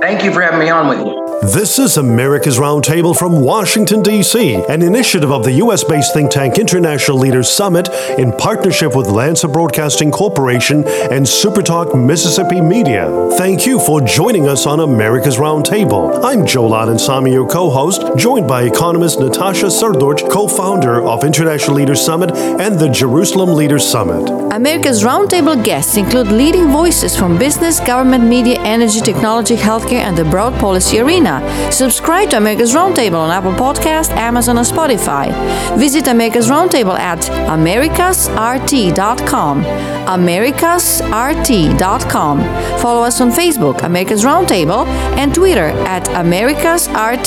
Thank 0.00 0.24
you 0.24 0.32
for 0.32 0.40
having 0.40 0.60
me 0.60 0.70
on 0.70 0.88
with 0.88 1.06
you. 1.06 1.15
This 1.26 1.80
is 1.80 1.96
America's 1.96 2.58
Roundtable 2.58 3.16
from 3.16 3.40
Washington, 3.40 4.00
D.C., 4.00 4.64
an 4.68 4.80
initiative 4.80 5.32
of 5.32 5.42
the 5.42 5.54
U.S. 5.54 5.82
based 5.82 6.12
think 6.12 6.30
tank 6.30 6.56
International 6.56 7.18
Leaders 7.18 7.50
Summit 7.50 7.88
in 8.16 8.30
partnership 8.32 8.94
with 8.94 9.08
Lanser 9.08 9.48
Broadcasting 9.48 10.12
Corporation 10.12 10.86
and 10.86 11.26
Supertalk 11.26 11.94
Mississippi 12.00 12.60
Media. 12.60 13.30
Thank 13.38 13.66
you 13.66 13.80
for 13.80 14.00
joining 14.00 14.48
us 14.48 14.66
on 14.66 14.78
America's 14.78 15.36
Roundtable. 15.36 16.24
I'm 16.24 16.46
Joe 16.46 16.68
Samy, 16.68 17.32
your 17.32 17.48
co 17.48 17.70
host, 17.70 18.02
joined 18.16 18.46
by 18.46 18.62
economist 18.62 19.18
Natasha 19.18 19.66
Srdoc, 19.66 20.30
co 20.30 20.46
founder 20.46 21.02
of 21.02 21.24
International 21.24 21.76
Leaders 21.76 22.00
Summit 22.00 22.30
and 22.36 22.78
the 22.78 22.88
Jerusalem 22.88 23.50
Leaders 23.50 23.86
Summit. 23.86 24.30
America's 24.52 25.02
Roundtable 25.02 25.62
guests 25.62 25.96
include 25.96 26.28
leading 26.28 26.68
voices 26.68 27.16
from 27.16 27.36
business, 27.36 27.80
government, 27.80 28.24
media, 28.24 28.60
energy, 28.60 29.00
technology, 29.00 29.56
healthcare, 29.56 30.00
and 30.00 30.16
the 30.16 30.24
broad 30.24 30.54
policy 30.60 30.98
arena 31.00 31.15
arena. 31.16 31.42
Subscribe 31.72 32.28
to 32.30 32.36
America's 32.36 32.72
Roundtable 32.74 33.18
on 33.18 33.30
Apple 33.30 33.52
Podcast, 33.52 34.10
Amazon, 34.10 34.58
and 34.58 34.66
Spotify. 34.66 35.32
Visit 35.78 36.08
America's 36.08 36.48
Roundtable 36.48 36.98
at 36.98 37.20
americasrt.com. 37.48 39.64
americasrt.com. 40.06 42.38
Follow 42.80 43.02
us 43.02 43.20
on 43.20 43.30
Facebook, 43.30 43.82
America's 43.82 44.24
Roundtable, 44.24 44.86
and 45.16 45.34
Twitter 45.34 45.72
at 45.86 46.04
americasrt. 46.06 47.26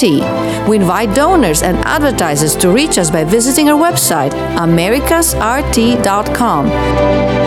We 0.68 0.78
invite 0.78 1.14
donors 1.16 1.62
and 1.64 1.78
advertisers 1.80 2.56
to 2.58 2.72
reach 2.72 2.98
us 2.98 3.10
by 3.12 3.26
visiting 3.26 3.70
our 3.70 3.80
website, 3.80 4.32
americasrt.com. 4.58 7.39